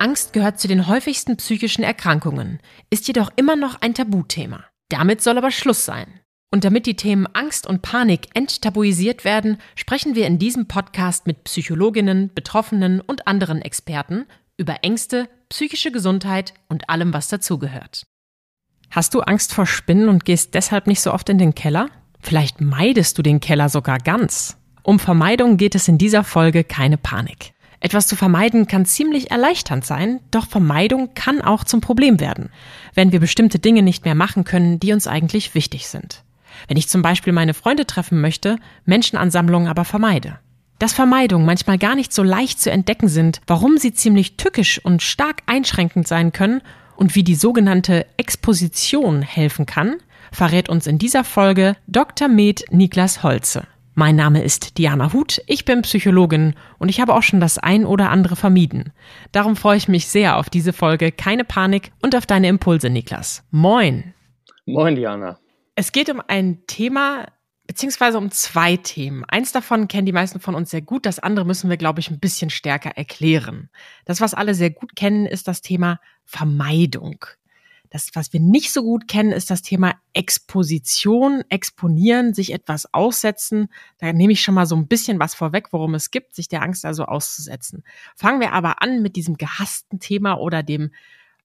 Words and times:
Angst 0.00 0.32
gehört 0.32 0.58
zu 0.58 0.68
den 0.68 0.86
häufigsten 0.86 1.36
psychischen 1.36 1.82
Erkrankungen, 1.84 2.60
ist 2.90 3.08
jedoch 3.08 3.30
immer 3.36 3.56
noch 3.56 3.80
ein 3.80 3.94
Tabuthema. 3.94 4.64
Damit 4.88 5.22
soll 5.22 5.38
aber 5.38 5.50
Schluss 5.50 5.84
sein. 5.84 6.20
Und 6.50 6.64
damit 6.64 6.86
die 6.86 6.96
Themen 6.96 7.26
Angst 7.34 7.66
und 7.66 7.82
Panik 7.82 8.28
enttabuisiert 8.34 9.24
werden, 9.24 9.58
sprechen 9.74 10.14
wir 10.14 10.26
in 10.26 10.38
diesem 10.38 10.66
Podcast 10.66 11.26
mit 11.26 11.44
Psychologinnen, 11.44 12.32
Betroffenen 12.34 13.00
und 13.00 13.26
anderen 13.26 13.60
Experten 13.60 14.26
über 14.56 14.82
Ängste, 14.82 15.28
psychische 15.50 15.92
Gesundheit 15.92 16.54
und 16.68 16.88
allem, 16.88 17.12
was 17.12 17.28
dazugehört. 17.28 18.06
Hast 18.90 19.14
du 19.14 19.20
Angst 19.20 19.52
vor 19.52 19.66
Spinnen 19.66 20.08
und 20.08 20.24
gehst 20.24 20.54
deshalb 20.54 20.86
nicht 20.86 21.00
so 21.00 21.12
oft 21.12 21.28
in 21.28 21.38
den 21.38 21.54
Keller? 21.54 21.90
Vielleicht 22.20 22.60
meidest 22.60 23.18
du 23.18 23.22
den 23.22 23.40
Keller 23.40 23.68
sogar 23.68 23.98
ganz. 23.98 24.56
Um 24.82 24.98
Vermeidung 24.98 25.58
geht 25.58 25.74
es 25.74 25.86
in 25.86 25.98
dieser 25.98 26.24
Folge 26.24 26.64
keine 26.64 26.96
Panik. 26.96 27.52
Etwas 27.80 28.08
zu 28.08 28.16
vermeiden 28.16 28.66
kann 28.66 28.86
ziemlich 28.86 29.30
erleichternd 29.30 29.84
sein, 29.84 30.20
doch 30.30 30.48
Vermeidung 30.48 31.14
kann 31.14 31.40
auch 31.40 31.62
zum 31.64 31.80
Problem 31.80 32.18
werden, 32.18 32.50
wenn 32.94 33.12
wir 33.12 33.20
bestimmte 33.20 33.58
Dinge 33.58 33.82
nicht 33.82 34.04
mehr 34.04 34.16
machen 34.16 34.44
können, 34.44 34.80
die 34.80 34.92
uns 34.92 35.06
eigentlich 35.06 35.54
wichtig 35.54 35.86
sind. 35.86 36.24
Wenn 36.66 36.76
ich 36.76 36.88
zum 36.88 37.02
Beispiel 37.02 37.32
meine 37.32 37.54
Freunde 37.54 37.86
treffen 37.86 38.20
möchte, 38.20 38.56
Menschenansammlungen 38.84 39.68
aber 39.68 39.84
vermeide. 39.84 40.40
Dass 40.80 40.92
Vermeidungen 40.92 41.46
manchmal 41.46 41.78
gar 41.78 41.94
nicht 41.94 42.12
so 42.12 42.22
leicht 42.22 42.60
zu 42.60 42.70
entdecken 42.70 43.08
sind, 43.08 43.40
warum 43.46 43.78
sie 43.78 43.92
ziemlich 43.92 44.36
tückisch 44.36 44.84
und 44.84 45.02
stark 45.02 45.42
einschränkend 45.46 46.08
sein 46.08 46.32
können 46.32 46.62
und 46.96 47.14
wie 47.14 47.24
die 47.24 47.34
sogenannte 47.36 48.06
Exposition 48.16 49.22
helfen 49.22 49.66
kann, 49.66 49.96
verrät 50.32 50.68
uns 50.68 50.86
in 50.86 50.98
dieser 50.98 51.24
Folge 51.24 51.76
Dr. 51.86 52.28
Med 52.28 52.64
Niklas 52.70 53.22
Holze. 53.22 53.66
Mein 53.98 54.14
Name 54.14 54.44
ist 54.44 54.78
Diana 54.78 55.12
Huth, 55.12 55.42
ich 55.48 55.64
bin 55.64 55.82
Psychologin 55.82 56.54
und 56.78 56.88
ich 56.88 57.00
habe 57.00 57.12
auch 57.16 57.24
schon 57.24 57.40
das 57.40 57.58
ein 57.58 57.84
oder 57.84 58.10
andere 58.10 58.36
vermieden. 58.36 58.92
Darum 59.32 59.56
freue 59.56 59.76
ich 59.76 59.88
mich 59.88 60.06
sehr 60.06 60.36
auf 60.36 60.48
diese 60.48 60.72
Folge 60.72 61.10
Keine 61.10 61.42
Panik 61.42 61.90
und 62.00 62.14
auf 62.14 62.24
deine 62.24 62.46
Impulse, 62.46 62.90
Niklas. 62.90 63.42
Moin. 63.50 64.14
Moin, 64.66 64.94
Diana. 64.94 65.40
Es 65.74 65.90
geht 65.90 66.10
um 66.10 66.22
ein 66.28 66.64
Thema, 66.68 67.26
beziehungsweise 67.66 68.18
um 68.18 68.30
zwei 68.30 68.76
Themen. 68.76 69.24
Eins 69.24 69.50
davon 69.50 69.88
kennen 69.88 70.06
die 70.06 70.12
meisten 70.12 70.38
von 70.38 70.54
uns 70.54 70.70
sehr 70.70 70.82
gut, 70.82 71.04
das 71.04 71.18
andere 71.18 71.44
müssen 71.44 71.68
wir, 71.68 71.76
glaube 71.76 71.98
ich, 71.98 72.08
ein 72.08 72.20
bisschen 72.20 72.50
stärker 72.50 72.90
erklären. 72.90 73.68
Das, 74.04 74.20
was 74.20 74.32
alle 74.32 74.54
sehr 74.54 74.70
gut 74.70 74.94
kennen, 74.94 75.26
ist 75.26 75.48
das 75.48 75.60
Thema 75.60 75.98
Vermeidung. 76.24 77.24
Das, 77.90 78.10
was 78.14 78.32
wir 78.32 78.40
nicht 78.40 78.72
so 78.72 78.82
gut 78.82 79.08
kennen, 79.08 79.32
ist 79.32 79.50
das 79.50 79.62
Thema 79.62 79.94
Exposition, 80.12 81.42
exponieren, 81.48 82.34
sich 82.34 82.52
etwas 82.52 82.92
aussetzen. 82.92 83.68
Da 83.98 84.12
nehme 84.12 84.32
ich 84.32 84.42
schon 84.42 84.54
mal 84.54 84.66
so 84.66 84.76
ein 84.76 84.88
bisschen 84.88 85.18
was 85.18 85.34
vorweg, 85.34 85.72
worum 85.72 85.94
es 85.94 86.10
gibt, 86.10 86.34
sich 86.34 86.48
der 86.48 86.62
Angst 86.62 86.84
also 86.84 87.04
auszusetzen. 87.04 87.84
Fangen 88.16 88.40
wir 88.40 88.52
aber 88.52 88.82
an 88.82 89.02
mit 89.02 89.16
diesem 89.16 89.36
gehassten 89.36 90.00
Thema 90.00 90.34
oder 90.38 90.62
dem 90.62 90.90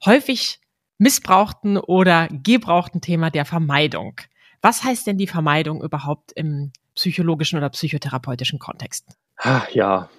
häufig 0.05 0.59
missbrauchten 0.97 1.77
oder 1.77 2.27
gebrauchten 2.29 3.01
Thema 3.01 3.29
der 3.29 3.45
Vermeidung. 3.45 4.19
Was 4.61 4.83
heißt 4.83 5.07
denn 5.07 5.17
die 5.17 5.27
Vermeidung 5.27 5.83
überhaupt 5.83 6.31
im 6.33 6.71
psychologischen 6.95 7.57
oder 7.57 7.69
psychotherapeutischen 7.69 8.59
Kontext? 8.59 9.17
Ja, 9.73 10.09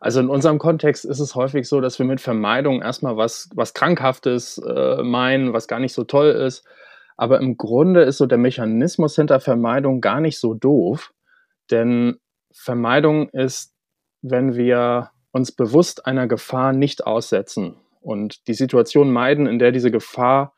also 0.00 0.20
in 0.20 0.28
unserem 0.28 0.58
Kontext 0.58 1.04
ist 1.04 1.20
es 1.20 1.34
häufig 1.34 1.68
so, 1.68 1.80
dass 1.80 1.98
wir 1.98 2.06
mit 2.06 2.20
Vermeidung 2.20 2.82
erstmal 2.82 3.16
was, 3.16 3.48
was 3.54 3.74
Krankhaftes 3.74 4.58
äh, 4.58 5.02
meinen, 5.02 5.52
was 5.52 5.68
gar 5.68 5.80
nicht 5.80 5.94
so 5.94 6.04
toll 6.04 6.28
ist. 6.28 6.64
Aber 7.16 7.40
im 7.40 7.56
Grunde 7.56 8.02
ist 8.02 8.18
so 8.18 8.26
der 8.26 8.38
Mechanismus 8.38 9.16
hinter 9.16 9.40
Vermeidung 9.40 10.00
gar 10.00 10.20
nicht 10.20 10.38
so 10.38 10.54
doof. 10.54 11.12
Denn 11.70 12.18
Vermeidung 12.52 13.30
ist, 13.30 13.74
wenn 14.22 14.54
wir 14.54 15.10
uns 15.32 15.52
bewusst 15.52 16.06
einer 16.06 16.26
Gefahr 16.26 16.72
nicht 16.72 17.06
aussetzen 17.06 17.76
und 18.00 18.46
die 18.48 18.54
Situation 18.54 19.10
meiden, 19.10 19.46
in 19.46 19.58
der 19.58 19.72
diese 19.72 19.90
Gefahr 19.90 20.54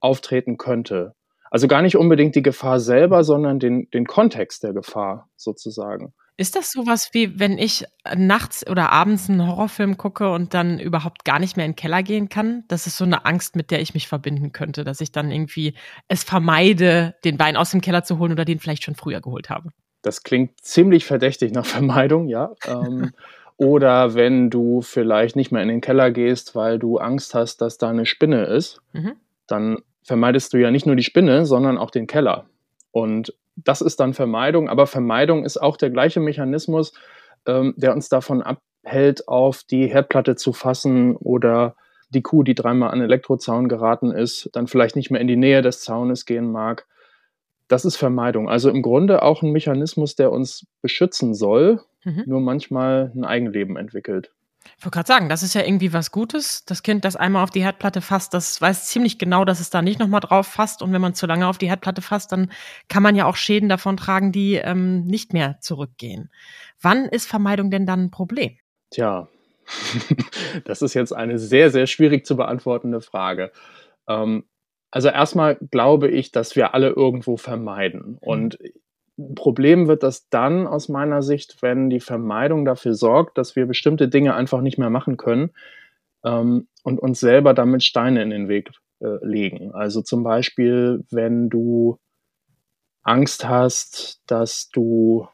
auftreten 0.00 0.56
könnte. 0.56 1.14
Also 1.50 1.66
gar 1.66 1.82
nicht 1.82 1.96
unbedingt 1.96 2.34
die 2.36 2.42
Gefahr 2.42 2.78
selber, 2.80 3.24
sondern 3.24 3.58
den, 3.58 3.88
den 3.90 4.06
Kontext 4.06 4.62
der 4.62 4.72
Gefahr 4.72 5.28
sozusagen. 5.36 6.14
Ist 6.40 6.56
das 6.56 6.72
sowas 6.72 7.10
wie, 7.12 7.38
wenn 7.38 7.58
ich 7.58 7.84
nachts 8.16 8.66
oder 8.66 8.92
abends 8.92 9.28
einen 9.28 9.46
Horrorfilm 9.46 9.98
gucke 9.98 10.30
und 10.30 10.54
dann 10.54 10.78
überhaupt 10.78 11.26
gar 11.26 11.38
nicht 11.38 11.58
mehr 11.58 11.66
in 11.66 11.72
den 11.72 11.76
Keller 11.76 12.02
gehen 12.02 12.30
kann? 12.30 12.64
Das 12.66 12.86
ist 12.86 12.96
so 12.96 13.04
eine 13.04 13.26
Angst, 13.26 13.56
mit 13.56 13.70
der 13.70 13.82
ich 13.82 13.92
mich 13.92 14.08
verbinden 14.08 14.50
könnte, 14.50 14.82
dass 14.82 15.02
ich 15.02 15.12
dann 15.12 15.30
irgendwie 15.30 15.74
es 16.08 16.24
vermeide, 16.24 17.14
den 17.26 17.38
Wein 17.38 17.58
aus 17.58 17.72
dem 17.72 17.82
Keller 17.82 18.04
zu 18.04 18.18
holen 18.18 18.32
oder 18.32 18.46
den 18.46 18.58
vielleicht 18.58 18.84
schon 18.84 18.94
früher 18.94 19.20
geholt 19.20 19.50
habe. 19.50 19.68
Das 20.00 20.22
klingt 20.22 20.58
ziemlich 20.62 21.04
verdächtig 21.04 21.52
nach 21.52 21.66
Vermeidung, 21.66 22.26
ja. 22.26 22.52
Ähm, 22.66 23.12
oder 23.58 24.14
wenn 24.14 24.48
du 24.48 24.80
vielleicht 24.80 25.36
nicht 25.36 25.52
mehr 25.52 25.60
in 25.60 25.68
den 25.68 25.82
Keller 25.82 26.10
gehst, 26.10 26.54
weil 26.54 26.78
du 26.78 26.96
Angst 26.96 27.34
hast, 27.34 27.60
dass 27.60 27.76
da 27.76 27.90
eine 27.90 28.06
Spinne 28.06 28.44
ist, 28.44 28.80
mhm. 28.94 29.12
dann 29.46 29.76
vermeidest 30.04 30.54
du 30.54 30.56
ja 30.56 30.70
nicht 30.70 30.86
nur 30.86 30.96
die 30.96 31.02
Spinne, 31.02 31.44
sondern 31.44 31.76
auch 31.76 31.90
den 31.90 32.06
Keller. 32.06 32.46
Und 32.92 33.34
das 33.56 33.80
ist 33.80 34.00
dann 34.00 34.14
Vermeidung, 34.14 34.68
aber 34.68 34.86
Vermeidung 34.86 35.44
ist 35.44 35.58
auch 35.58 35.76
der 35.76 35.90
gleiche 35.90 36.20
Mechanismus, 36.20 36.92
ähm, 37.46 37.74
der 37.76 37.92
uns 37.92 38.08
davon 38.08 38.42
abhält, 38.42 39.28
auf 39.28 39.62
die 39.64 39.86
Herdplatte 39.86 40.36
zu 40.36 40.52
fassen 40.52 41.16
oder 41.16 41.76
die 42.10 42.22
Kuh, 42.22 42.42
die 42.42 42.54
dreimal 42.54 42.90
an 42.90 43.00
Elektrozaun 43.00 43.68
geraten 43.68 44.10
ist, 44.10 44.50
dann 44.52 44.66
vielleicht 44.66 44.96
nicht 44.96 45.10
mehr 45.10 45.20
in 45.20 45.28
die 45.28 45.36
Nähe 45.36 45.62
des 45.62 45.80
Zaunes 45.80 46.26
gehen 46.26 46.50
mag. 46.50 46.86
Das 47.68 47.84
ist 47.84 47.96
Vermeidung. 47.96 48.48
Also 48.48 48.68
im 48.68 48.82
Grunde 48.82 49.22
auch 49.22 49.42
ein 49.42 49.52
Mechanismus, 49.52 50.16
der 50.16 50.32
uns 50.32 50.66
beschützen 50.82 51.34
soll, 51.34 51.80
mhm. 52.04 52.24
nur 52.26 52.40
manchmal 52.40 53.12
ein 53.14 53.24
Eigenleben 53.24 53.76
entwickelt. 53.76 54.32
Ich 54.78 54.84
wollte 54.84 54.94
gerade 54.94 55.06
sagen, 55.06 55.28
das 55.28 55.42
ist 55.42 55.54
ja 55.54 55.62
irgendwie 55.62 55.92
was 55.92 56.10
Gutes. 56.10 56.64
Das 56.64 56.82
Kind, 56.82 57.04
das 57.04 57.16
einmal 57.16 57.42
auf 57.42 57.50
die 57.50 57.62
Herdplatte 57.62 58.00
fasst, 58.00 58.34
das 58.34 58.60
weiß 58.60 58.86
ziemlich 58.86 59.18
genau, 59.18 59.44
dass 59.44 59.60
es 59.60 59.70
da 59.70 59.82
nicht 59.82 59.98
nochmal 59.98 60.20
drauf 60.20 60.46
fasst. 60.46 60.82
Und 60.82 60.92
wenn 60.92 61.00
man 61.00 61.14
zu 61.14 61.26
lange 61.26 61.46
auf 61.46 61.58
die 61.58 61.68
Herdplatte 61.68 62.02
fasst, 62.02 62.32
dann 62.32 62.50
kann 62.88 63.02
man 63.02 63.14
ja 63.16 63.26
auch 63.26 63.36
Schäden 63.36 63.68
davon 63.68 63.96
tragen, 63.96 64.32
die 64.32 64.54
ähm, 64.54 65.04
nicht 65.04 65.32
mehr 65.32 65.58
zurückgehen. 65.60 66.30
Wann 66.80 67.06
ist 67.06 67.26
Vermeidung 67.26 67.70
denn 67.70 67.86
dann 67.86 68.04
ein 68.04 68.10
Problem? 68.10 68.56
Tja, 68.90 69.28
das 70.64 70.82
ist 70.82 70.94
jetzt 70.94 71.12
eine 71.12 71.38
sehr, 71.38 71.70
sehr 71.70 71.86
schwierig 71.86 72.26
zu 72.26 72.36
beantwortende 72.36 73.00
Frage. 73.00 73.52
Ähm, 74.08 74.44
also 74.90 75.08
erstmal 75.08 75.56
glaube 75.70 76.08
ich, 76.08 76.32
dass 76.32 76.56
wir 76.56 76.74
alle 76.74 76.88
irgendwo 76.88 77.36
vermeiden. 77.36 78.18
Und 78.20 78.58
Problem 79.34 79.88
wird 79.88 80.02
das 80.02 80.28
dann 80.28 80.66
aus 80.66 80.88
meiner 80.88 81.22
Sicht, 81.22 81.62
wenn 81.62 81.90
die 81.90 82.00
Vermeidung 82.00 82.64
dafür 82.64 82.94
sorgt, 82.94 83.38
dass 83.38 83.56
wir 83.56 83.66
bestimmte 83.66 84.08
Dinge 84.08 84.34
einfach 84.34 84.60
nicht 84.60 84.78
mehr 84.78 84.90
machen 84.90 85.16
können 85.16 85.50
ähm, 86.24 86.68
und 86.82 87.00
uns 87.00 87.20
selber 87.20 87.54
damit 87.54 87.82
Steine 87.82 88.22
in 88.22 88.30
den 88.30 88.48
Weg 88.48 88.70
äh, 89.00 89.24
legen. 89.24 89.72
Also 89.72 90.02
zum 90.02 90.22
Beispiel, 90.22 91.04
wenn 91.10 91.48
du 91.48 91.98
Angst 93.02 93.48
hast, 93.48 94.22
dass 94.26 94.68
du 94.70 95.26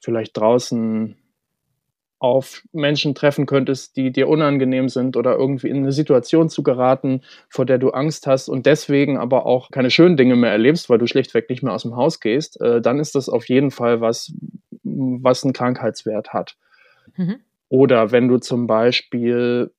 vielleicht 0.00 0.36
draußen 0.36 1.16
auf 2.20 2.62
Menschen 2.72 3.14
treffen 3.14 3.46
könntest, 3.46 3.96
die 3.96 4.12
dir 4.12 4.28
unangenehm 4.28 4.88
sind 4.90 5.16
oder 5.16 5.36
irgendwie 5.36 5.68
in 5.68 5.78
eine 5.78 5.92
Situation 5.92 6.50
zu 6.50 6.62
geraten, 6.62 7.22
vor 7.48 7.64
der 7.64 7.78
du 7.78 7.90
Angst 7.90 8.26
hast 8.26 8.48
und 8.48 8.66
deswegen 8.66 9.16
aber 9.16 9.46
auch 9.46 9.70
keine 9.70 9.90
schönen 9.90 10.18
Dinge 10.18 10.36
mehr 10.36 10.52
erlebst, 10.52 10.90
weil 10.90 10.98
du 10.98 11.06
schlichtweg 11.06 11.48
nicht 11.48 11.62
mehr 11.62 11.72
aus 11.72 11.82
dem 11.82 11.96
Haus 11.96 12.20
gehst, 12.20 12.60
äh, 12.60 12.82
dann 12.82 13.00
ist 13.00 13.14
das 13.14 13.30
auf 13.30 13.48
jeden 13.48 13.70
Fall 13.70 14.02
was, 14.02 14.32
was 14.82 15.44
einen 15.44 15.54
Krankheitswert 15.54 16.34
hat. 16.34 16.56
Mhm. 17.16 17.40
Oder 17.70 18.12
wenn 18.12 18.28
du 18.28 18.36
zum 18.36 18.66
Beispiel 18.66 19.72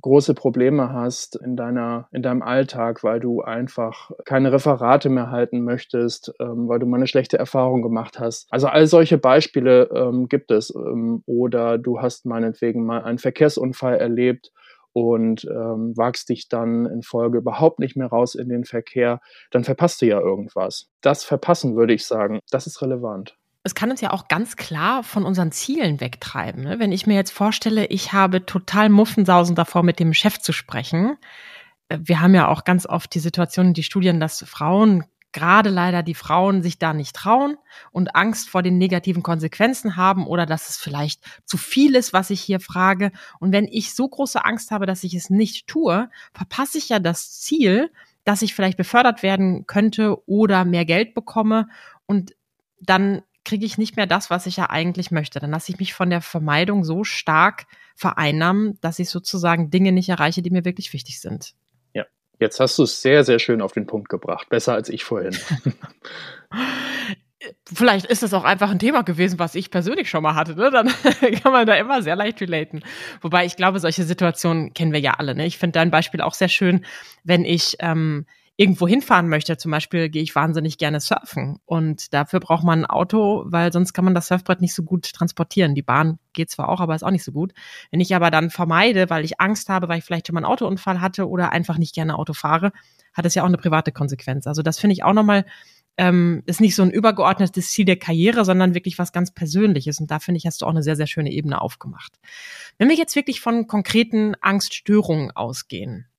große 0.00 0.34
Probleme 0.34 0.92
hast 0.92 1.36
in 1.36 1.56
deiner, 1.56 2.08
in 2.12 2.22
deinem 2.22 2.42
Alltag, 2.42 3.02
weil 3.04 3.20
du 3.20 3.42
einfach 3.42 4.10
keine 4.24 4.52
Referate 4.52 5.08
mehr 5.08 5.30
halten 5.30 5.62
möchtest, 5.62 6.32
ähm, 6.40 6.68
weil 6.68 6.78
du 6.78 6.86
mal 6.86 6.96
eine 6.96 7.06
schlechte 7.06 7.38
Erfahrung 7.38 7.82
gemacht 7.82 8.18
hast. 8.18 8.46
Also 8.50 8.66
all 8.68 8.86
solche 8.86 9.18
Beispiele 9.18 9.90
ähm, 9.94 10.28
gibt 10.28 10.50
es. 10.50 10.74
Ähm, 10.74 11.22
oder 11.26 11.78
du 11.78 12.00
hast 12.00 12.26
meinetwegen 12.26 12.84
mal 12.84 13.02
einen 13.02 13.18
Verkehrsunfall 13.18 13.96
erlebt 13.96 14.52
und 14.92 15.44
ähm, 15.44 15.96
wagst 15.96 16.28
dich 16.28 16.48
dann 16.48 16.86
in 16.86 17.02
Folge 17.02 17.38
überhaupt 17.38 17.78
nicht 17.78 17.96
mehr 17.96 18.08
raus 18.08 18.34
in 18.34 18.48
den 18.48 18.64
Verkehr, 18.64 19.20
dann 19.50 19.64
verpasst 19.64 20.02
du 20.02 20.06
ja 20.06 20.20
irgendwas. 20.20 20.88
Das 21.00 21.24
Verpassen, 21.24 21.76
würde 21.76 21.94
ich 21.94 22.06
sagen, 22.06 22.40
das 22.50 22.66
ist 22.66 22.82
relevant. 22.82 23.36
Es 23.62 23.74
kann 23.74 23.90
uns 23.90 24.00
ja 24.00 24.12
auch 24.12 24.28
ganz 24.28 24.56
klar 24.56 25.02
von 25.02 25.24
unseren 25.24 25.52
Zielen 25.52 26.00
wegtreiben. 26.00 26.64
Ne? 26.64 26.78
Wenn 26.78 26.92
ich 26.92 27.06
mir 27.06 27.14
jetzt 27.14 27.32
vorstelle, 27.32 27.86
ich 27.86 28.12
habe 28.12 28.46
total 28.46 28.88
Muffensausen 28.88 29.54
davor, 29.54 29.82
mit 29.82 30.00
dem 30.00 30.14
Chef 30.14 30.38
zu 30.38 30.52
sprechen. 30.52 31.16
Äh, 31.88 31.98
wir 32.02 32.20
haben 32.20 32.34
ja 32.34 32.48
auch 32.48 32.64
ganz 32.64 32.86
oft 32.86 33.14
die 33.14 33.20
Situation, 33.20 33.74
die 33.74 33.82
Studien, 33.82 34.18
dass 34.18 34.42
Frauen, 34.48 35.04
gerade 35.32 35.68
leider 35.68 36.02
die 36.02 36.14
Frauen, 36.14 36.62
sich 36.62 36.78
da 36.78 36.94
nicht 36.94 37.14
trauen 37.14 37.56
und 37.92 38.16
Angst 38.16 38.48
vor 38.48 38.62
den 38.62 38.78
negativen 38.78 39.22
Konsequenzen 39.22 39.96
haben 39.96 40.26
oder 40.26 40.46
dass 40.46 40.70
es 40.70 40.76
vielleicht 40.76 41.22
zu 41.44 41.56
viel 41.58 41.94
ist, 41.94 42.12
was 42.12 42.30
ich 42.30 42.40
hier 42.40 42.60
frage. 42.60 43.12
Und 43.40 43.52
wenn 43.52 43.66
ich 43.66 43.94
so 43.94 44.08
große 44.08 44.42
Angst 44.44 44.70
habe, 44.70 44.86
dass 44.86 45.04
ich 45.04 45.14
es 45.14 45.28
nicht 45.28 45.66
tue, 45.66 46.08
verpasse 46.32 46.78
ich 46.78 46.88
ja 46.88 46.98
das 46.98 47.38
Ziel, 47.40 47.92
dass 48.24 48.42
ich 48.42 48.54
vielleicht 48.54 48.78
befördert 48.78 49.22
werden 49.22 49.66
könnte 49.66 50.26
oder 50.26 50.64
mehr 50.64 50.84
Geld 50.84 51.14
bekomme. 51.14 51.68
Und 52.06 52.34
dann 52.80 53.22
kriege 53.44 53.64
ich 53.64 53.78
nicht 53.78 53.96
mehr 53.96 54.06
das, 54.06 54.30
was 54.30 54.46
ich 54.46 54.56
ja 54.56 54.70
eigentlich 54.70 55.10
möchte. 55.10 55.40
Dann 55.40 55.50
lasse 55.50 55.72
ich 55.72 55.78
mich 55.78 55.94
von 55.94 56.10
der 56.10 56.20
Vermeidung 56.20 56.84
so 56.84 57.04
stark 57.04 57.66
vereinnahmen, 57.96 58.78
dass 58.80 58.98
ich 58.98 59.10
sozusagen 59.10 59.70
Dinge 59.70 59.92
nicht 59.92 60.08
erreiche, 60.08 60.42
die 60.42 60.50
mir 60.50 60.64
wirklich 60.64 60.92
wichtig 60.92 61.20
sind. 61.20 61.54
Ja, 61.94 62.04
jetzt 62.38 62.60
hast 62.60 62.78
du 62.78 62.82
es 62.84 63.02
sehr, 63.02 63.24
sehr 63.24 63.38
schön 63.38 63.62
auf 63.62 63.72
den 63.72 63.86
Punkt 63.86 64.08
gebracht. 64.08 64.48
Besser 64.48 64.74
als 64.74 64.88
ich 64.88 65.04
vorhin. 65.04 65.36
Vielleicht 67.72 68.04
ist 68.06 68.22
das 68.22 68.34
auch 68.34 68.44
einfach 68.44 68.70
ein 68.70 68.78
Thema 68.78 69.02
gewesen, 69.02 69.38
was 69.38 69.54
ich 69.54 69.70
persönlich 69.70 70.10
schon 70.10 70.22
mal 70.22 70.34
hatte. 70.34 70.54
Ne? 70.56 70.70
Dann 70.70 70.88
kann 71.42 71.52
man 71.52 71.66
da 71.66 71.74
immer 71.74 72.02
sehr 72.02 72.16
leicht 72.16 72.40
relaten. 72.42 72.82
Wobei 73.22 73.46
ich 73.46 73.56
glaube, 73.56 73.80
solche 73.80 74.04
Situationen 74.04 74.74
kennen 74.74 74.92
wir 74.92 75.00
ja 75.00 75.14
alle. 75.14 75.34
Ne? 75.34 75.46
Ich 75.46 75.56
finde 75.56 75.78
dein 75.78 75.90
Beispiel 75.90 76.20
auch 76.20 76.34
sehr 76.34 76.48
schön, 76.48 76.84
wenn 77.24 77.46
ich 77.46 77.76
ähm, 77.80 78.26
irgendwo 78.60 78.86
hinfahren 78.86 79.30
möchte, 79.30 79.56
zum 79.56 79.70
Beispiel 79.70 80.10
gehe 80.10 80.22
ich 80.22 80.34
wahnsinnig 80.34 80.76
gerne 80.76 81.00
surfen 81.00 81.60
und 81.64 82.12
dafür 82.12 82.40
braucht 82.40 82.62
man 82.62 82.80
ein 82.80 82.84
Auto, 82.90 83.44
weil 83.46 83.72
sonst 83.72 83.94
kann 83.94 84.04
man 84.04 84.14
das 84.14 84.28
Surfbrett 84.28 84.60
nicht 84.60 84.74
so 84.74 84.82
gut 84.82 85.14
transportieren. 85.14 85.74
Die 85.74 85.80
Bahn 85.80 86.18
geht 86.34 86.50
zwar 86.50 86.68
auch, 86.68 86.80
aber 86.80 86.94
ist 86.94 87.02
auch 87.02 87.10
nicht 87.10 87.24
so 87.24 87.32
gut. 87.32 87.54
Wenn 87.90 88.00
ich 88.00 88.14
aber 88.14 88.30
dann 88.30 88.50
vermeide, 88.50 89.08
weil 89.08 89.24
ich 89.24 89.40
Angst 89.40 89.70
habe, 89.70 89.88
weil 89.88 90.00
ich 90.00 90.04
vielleicht 90.04 90.26
schon 90.26 90.34
mal 90.34 90.40
einen 90.40 90.52
Autounfall 90.52 91.00
hatte 91.00 91.26
oder 91.26 91.52
einfach 91.52 91.78
nicht 91.78 91.94
gerne 91.94 92.18
Auto 92.18 92.34
fahre, 92.34 92.72
hat 93.14 93.24
es 93.24 93.34
ja 93.34 93.44
auch 93.44 93.48
eine 93.48 93.56
private 93.56 93.92
Konsequenz. 93.92 94.46
Also 94.46 94.60
das 94.60 94.78
finde 94.78 94.92
ich 94.92 95.04
auch 95.04 95.14
nochmal, 95.14 95.46
ähm, 95.96 96.42
ist 96.44 96.60
nicht 96.60 96.76
so 96.76 96.82
ein 96.82 96.90
übergeordnetes 96.90 97.70
Ziel 97.70 97.86
der 97.86 97.96
Karriere, 97.96 98.44
sondern 98.44 98.74
wirklich 98.74 98.98
was 98.98 99.12
ganz 99.12 99.30
Persönliches. 99.30 100.00
Und 100.00 100.10
da 100.10 100.18
finde 100.18 100.36
ich, 100.36 100.44
hast 100.44 100.60
du 100.60 100.66
auch 100.66 100.70
eine 100.70 100.82
sehr, 100.82 100.96
sehr 100.96 101.06
schöne 101.06 101.32
Ebene 101.32 101.62
aufgemacht. 101.62 102.12
Wenn 102.76 102.90
wir 102.90 102.96
jetzt 102.96 103.16
wirklich 103.16 103.40
von 103.40 103.66
konkreten 103.66 104.34
Angststörungen 104.42 105.30
ausgehen, 105.30 106.09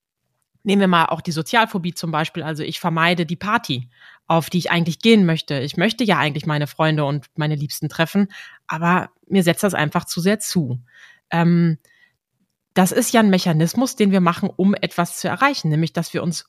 Nehmen 0.63 0.81
wir 0.81 0.87
mal 0.87 1.05
auch 1.05 1.21
die 1.21 1.31
Sozialphobie 1.31 1.93
zum 1.93 2.11
Beispiel. 2.11 2.43
Also 2.43 2.63
ich 2.63 2.79
vermeide 2.79 3.25
die 3.25 3.35
Party, 3.35 3.89
auf 4.27 4.49
die 4.49 4.59
ich 4.59 4.71
eigentlich 4.71 4.99
gehen 4.99 5.25
möchte. 5.25 5.59
Ich 5.59 5.77
möchte 5.77 6.03
ja 6.03 6.17
eigentlich 6.17 6.45
meine 6.45 6.67
Freunde 6.67 7.05
und 7.05 7.27
meine 7.35 7.55
Liebsten 7.55 7.89
treffen, 7.89 8.31
aber 8.67 9.09
mir 9.27 9.43
setzt 9.43 9.63
das 9.63 9.73
einfach 9.73 10.05
zu 10.05 10.21
sehr 10.21 10.39
zu. 10.39 10.79
Ähm, 11.31 11.77
das 12.73 12.91
ist 12.91 13.13
ja 13.13 13.19
ein 13.19 13.29
Mechanismus, 13.29 13.95
den 13.95 14.11
wir 14.11 14.21
machen, 14.21 14.49
um 14.55 14.73
etwas 14.75 15.17
zu 15.17 15.27
erreichen, 15.27 15.69
nämlich 15.69 15.93
dass 15.93 16.13
wir 16.13 16.23
uns 16.23 16.47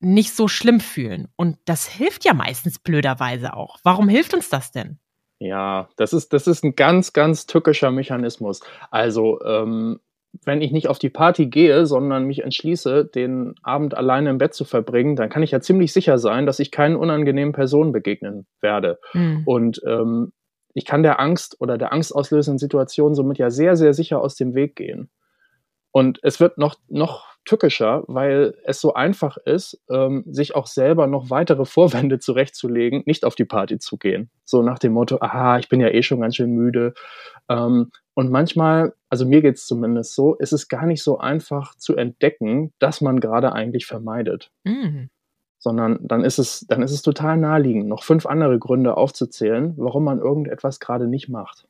nicht 0.00 0.34
so 0.34 0.48
schlimm 0.48 0.80
fühlen. 0.80 1.28
Und 1.36 1.58
das 1.66 1.86
hilft 1.86 2.24
ja 2.24 2.32
meistens 2.32 2.78
blöderweise 2.78 3.54
auch. 3.54 3.78
Warum 3.82 4.08
hilft 4.08 4.32
uns 4.32 4.48
das 4.48 4.72
denn? 4.72 4.98
Ja, 5.38 5.88
das 5.96 6.12
ist, 6.12 6.32
das 6.32 6.46
ist 6.46 6.64
ein 6.64 6.74
ganz, 6.74 7.12
ganz 7.12 7.46
tückischer 7.46 7.90
Mechanismus. 7.90 8.60
Also 8.90 9.40
ähm, 9.42 10.00
wenn 10.44 10.62
ich 10.62 10.72
nicht 10.72 10.88
auf 10.88 10.98
die 10.98 11.10
Party 11.10 11.46
gehe, 11.46 11.86
sondern 11.86 12.24
mich 12.24 12.42
entschließe, 12.42 13.04
den 13.04 13.54
Abend 13.62 13.96
alleine 13.96 14.30
im 14.30 14.38
Bett 14.38 14.54
zu 14.54 14.64
verbringen, 14.64 15.16
dann 15.16 15.28
kann 15.28 15.42
ich 15.42 15.50
ja 15.50 15.60
ziemlich 15.60 15.92
sicher 15.92 16.18
sein, 16.18 16.46
dass 16.46 16.60
ich 16.60 16.70
keinen 16.70 16.96
unangenehmen 16.96 17.52
Personen 17.52 17.92
begegnen 17.92 18.46
werde. 18.60 18.98
Mhm. 19.12 19.42
Und 19.44 19.82
ähm, 19.86 20.32
ich 20.72 20.84
kann 20.84 21.02
der 21.02 21.20
Angst 21.20 21.56
oder 21.60 21.78
der 21.78 21.92
angstauslösenden 21.92 22.58
Situation 22.58 23.14
somit 23.14 23.38
ja 23.38 23.50
sehr, 23.50 23.76
sehr 23.76 23.92
sicher 23.92 24.20
aus 24.20 24.36
dem 24.36 24.54
Weg 24.54 24.76
gehen. 24.76 25.10
Und 25.90 26.20
es 26.22 26.38
wird 26.38 26.58
noch, 26.58 26.76
noch 26.88 27.29
tückischer, 27.44 28.04
weil 28.06 28.54
es 28.64 28.80
so 28.80 28.94
einfach 28.94 29.36
ist, 29.38 29.82
ähm, 29.90 30.24
sich 30.26 30.54
auch 30.54 30.66
selber 30.66 31.06
noch 31.06 31.30
weitere 31.30 31.64
Vorwände 31.64 32.18
zurechtzulegen, 32.18 33.02
nicht 33.06 33.24
auf 33.24 33.34
die 33.34 33.44
Party 33.44 33.78
zu 33.78 33.96
gehen. 33.96 34.30
So 34.44 34.62
nach 34.62 34.78
dem 34.78 34.92
Motto, 34.92 35.18
aha, 35.20 35.58
ich 35.58 35.68
bin 35.68 35.80
ja 35.80 35.88
eh 35.88 36.02
schon 36.02 36.20
ganz 36.20 36.36
schön 36.36 36.52
müde. 36.52 36.94
Ähm, 37.48 37.90
und 38.14 38.30
manchmal, 38.30 38.92
also 39.08 39.26
mir 39.26 39.40
geht 39.40 39.56
es 39.56 39.66
zumindest 39.66 40.14
so, 40.14 40.34
ist 40.34 40.52
es 40.52 40.68
gar 40.68 40.86
nicht 40.86 41.02
so 41.02 41.18
einfach 41.18 41.74
zu 41.76 41.96
entdecken, 41.96 42.72
dass 42.78 43.00
man 43.00 43.20
gerade 43.20 43.52
eigentlich 43.52 43.86
vermeidet. 43.86 44.50
Mhm. 44.64 45.08
Sondern 45.58 45.98
dann 46.02 46.24
ist 46.24 46.38
es, 46.38 46.66
dann 46.68 46.82
ist 46.82 46.92
es 46.92 47.02
total 47.02 47.36
naheliegend, 47.36 47.86
noch 47.86 48.02
fünf 48.02 48.26
andere 48.26 48.58
Gründe 48.58 48.96
aufzuzählen, 48.96 49.74
warum 49.76 50.04
man 50.04 50.18
irgendetwas 50.18 50.80
gerade 50.80 51.06
nicht 51.06 51.28
macht. 51.28 51.66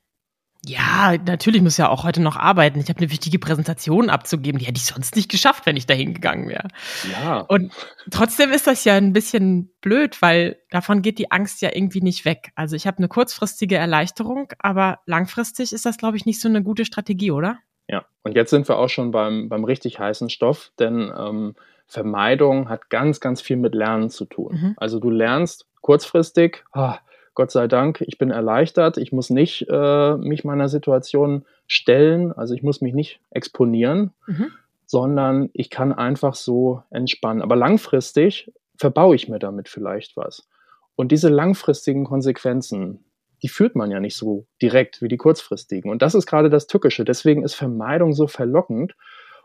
Ja, 0.66 1.16
natürlich 1.26 1.62
muss 1.62 1.78
ja 1.78 1.88
auch 1.88 2.04
heute 2.04 2.20
noch 2.20 2.36
arbeiten. 2.36 2.78
Ich 2.80 2.90
habe 2.90 2.98
eine 2.98 3.10
wichtige 3.10 3.38
Präsentation 3.38 4.10
abzugeben, 4.10 4.58
die 4.58 4.66
hätte 4.66 4.76
ich 4.76 4.84
sonst 4.84 5.16
nicht 5.16 5.30
geschafft, 5.30 5.64
wenn 5.64 5.76
ich 5.76 5.86
da 5.86 5.94
hingegangen 5.94 6.48
wäre. 6.48 6.68
Ja. 7.10 7.40
Und 7.40 7.72
trotzdem 8.10 8.50
ist 8.52 8.66
das 8.66 8.84
ja 8.84 8.94
ein 8.94 9.14
bisschen 9.14 9.72
blöd, 9.80 10.20
weil 10.20 10.58
davon 10.70 11.00
geht 11.00 11.18
die 11.18 11.30
Angst 11.30 11.62
ja 11.62 11.70
irgendwie 11.72 12.02
nicht 12.02 12.26
weg. 12.26 12.52
Also 12.56 12.76
ich 12.76 12.86
habe 12.86 12.98
eine 12.98 13.08
kurzfristige 13.08 13.76
Erleichterung, 13.76 14.52
aber 14.58 14.98
langfristig 15.06 15.72
ist 15.72 15.86
das, 15.86 15.96
glaube 15.96 16.18
ich, 16.18 16.26
nicht 16.26 16.40
so 16.40 16.48
eine 16.48 16.62
gute 16.62 16.84
Strategie, 16.84 17.30
oder? 17.30 17.58
Ja, 17.88 18.04
und 18.22 18.36
jetzt 18.36 18.50
sind 18.50 18.68
wir 18.68 18.76
auch 18.76 18.88
schon 18.88 19.12
beim, 19.12 19.48
beim 19.48 19.64
richtig 19.64 19.98
heißen 19.98 20.28
Stoff, 20.28 20.72
denn 20.78 21.10
ähm, 21.16 21.54
Vermeidung 21.86 22.68
hat 22.68 22.90
ganz, 22.90 23.18
ganz 23.18 23.40
viel 23.40 23.56
mit 23.56 23.74
Lernen 23.74 24.10
zu 24.10 24.26
tun. 24.26 24.52
Mhm. 24.52 24.74
Also 24.76 25.00
du 25.00 25.10
lernst 25.10 25.66
kurzfristig, 25.80 26.64
oh, 26.74 26.94
Gott 27.34 27.50
sei 27.50 27.68
Dank, 27.68 28.02
ich 28.02 28.18
bin 28.18 28.30
erleichtert. 28.30 28.98
Ich 28.98 29.12
muss 29.12 29.30
nicht 29.30 29.66
äh, 29.68 30.16
mich 30.16 30.44
meiner 30.44 30.68
Situation 30.68 31.44
stellen, 31.66 32.32
also 32.32 32.54
ich 32.54 32.62
muss 32.62 32.80
mich 32.80 32.94
nicht 32.94 33.20
exponieren, 33.30 34.12
mhm. 34.26 34.48
sondern 34.86 35.50
ich 35.52 35.70
kann 35.70 35.92
einfach 35.92 36.34
so 36.34 36.82
entspannen. 36.90 37.42
Aber 37.42 37.56
langfristig 37.56 38.52
verbaue 38.76 39.14
ich 39.14 39.28
mir 39.28 39.38
damit 39.38 39.68
vielleicht 39.68 40.16
was. 40.16 40.48
Und 40.96 41.12
diese 41.12 41.28
langfristigen 41.28 42.04
Konsequenzen, 42.04 43.04
die 43.42 43.48
führt 43.48 43.76
man 43.76 43.90
ja 43.90 44.00
nicht 44.00 44.16
so 44.16 44.46
direkt 44.60 45.00
wie 45.00 45.08
die 45.08 45.16
kurzfristigen. 45.16 45.90
Und 45.90 46.02
das 46.02 46.14
ist 46.14 46.26
gerade 46.26 46.50
das 46.50 46.66
Tückische. 46.66 47.04
Deswegen 47.04 47.42
ist 47.42 47.54
Vermeidung 47.54 48.12
so 48.12 48.26
verlockend. 48.26 48.96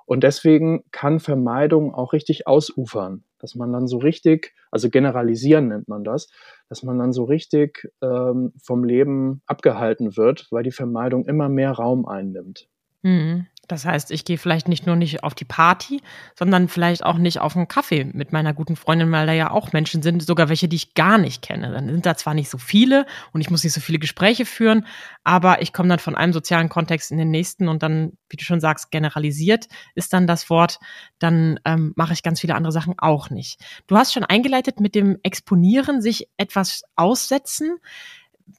Und 0.06 0.24
deswegen 0.24 0.84
kann 0.92 1.20
Vermeidung 1.20 1.94
auch 1.94 2.14
richtig 2.14 2.48
ausufern, 2.48 3.24
dass 3.40 3.56
man 3.56 3.74
dann 3.74 3.88
so 3.88 3.98
richtig, 3.98 4.54
also 4.72 4.90
generalisieren 4.90 5.68
nennt 5.68 5.88
man 5.88 6.04
das, 6.04 6.30
dass 6.70 6.84
man 6.84 7.00
dann 7.00 7.12
so 7.12 7.24
richtig 7.24 7.90
ähm, 8.02 8.54
vom 8.62 8.84
Leben 8.84 9.42
abgehalten 9.48 10.16
wird, 10.16 10.48
weil 10.52 10.64
die 10.64 10.72
Vermeidung 10.72 11.26
immer 11.26 11.50
mehr 11.50 11.72
Raum 11.72 12.08
einnimmt. 12.08 12.68
Mhm. 13.02 13.48
Das 13.68 13.86
heißt, 13.86 14.12
ich 14.12 14.26
gehe 14.26 14.38
vielleicht 14.38 14.68
nicht 14.68 14.86
nur 14.86 14.96
nicht 14.96 15.24
auf 15.24 15.34
die 15.34 15.46
Party, 15.46 16.02
sondern 16.38 16.68
vielleicht 16.68 17.04
auch 17.04 17.18
nicht 17.18 17.40
auf 17.40 17.56
einen 17.56 17.68
Kaffee 17.68 18.06
mit 18.06 18.32
meiner 18.32 18.54
guten 18.54 18.76
Freundin, 18.76 19.12
weil 19.12 19.26
da 19.26 19.34
ja 19.34 19.52
auch 19.52 19.74
Menschen 19.74 20.02
sind, 20.02 20.24
sogar 20.24 20.50
welche, 20.50 20.68
die 20.68 20.76
ich 20.76 20.94
gar 20.94 21.18
nicht 21.18 21.42
kenne. 21.42 21.72
Dann 21.72 21.88
sind 21.88 22.06
da 22.06 22.16
zwar 22.16 22.34
nicht 22.34 22.50
so 22.50 22.58
viele 22.58 23.06
und 23.34 23.42
ich 23.42 23.50
muss 23.50 23.64
nicht 23.64 23.74
so 23.74 23.82
viele 23.82 24.00
Gespräche 24.00 24.46
führen, 24.46 24.86
aber 25.24 25.62
ich 25.62 25.74
komme 25.74 25.90
dann 25.90 26.00
von 26.00 26.16
einem 26.16 26.34
sozialen 26.34 26.70
Kontext 26.70 27.12
in 27.12 27.18
den 27.18 27.32
nächsten 27.32 27.68
und 27.68 27.84
dann, 27.84 28.14
wie 28.30 28.38
du 28.38 28.44
schon 28.44 28.60
sagst, 28.60 28.92
generalisiert 28.92 29.68
ist 29.96 30.14
dann 30.14 30.28
das 30.28 30.50
Wort, 30.50 30.80
dann 31.20 31.60
ähm, 31.66 31.94
mache 31.96 32.14
ich 32.14 32.24
ganz 32.24 32.40
viele 32.40 32.56
andere 32.56 32.72
Sachen 32.72 32.96
auch 32.98 33.30
nicht. 33.30 33.62
Du 33.88 33.98
hast 33.98 34.14
schon 34.14 34.24
eingeleitet 34.24 34.80
mit 34.80 34.96
dem 34.96 35.18
Exponieren, 35.24 36.02
sich 36.02 36.28
etwas 36.38 36.84
aussetzen 36.96 37.78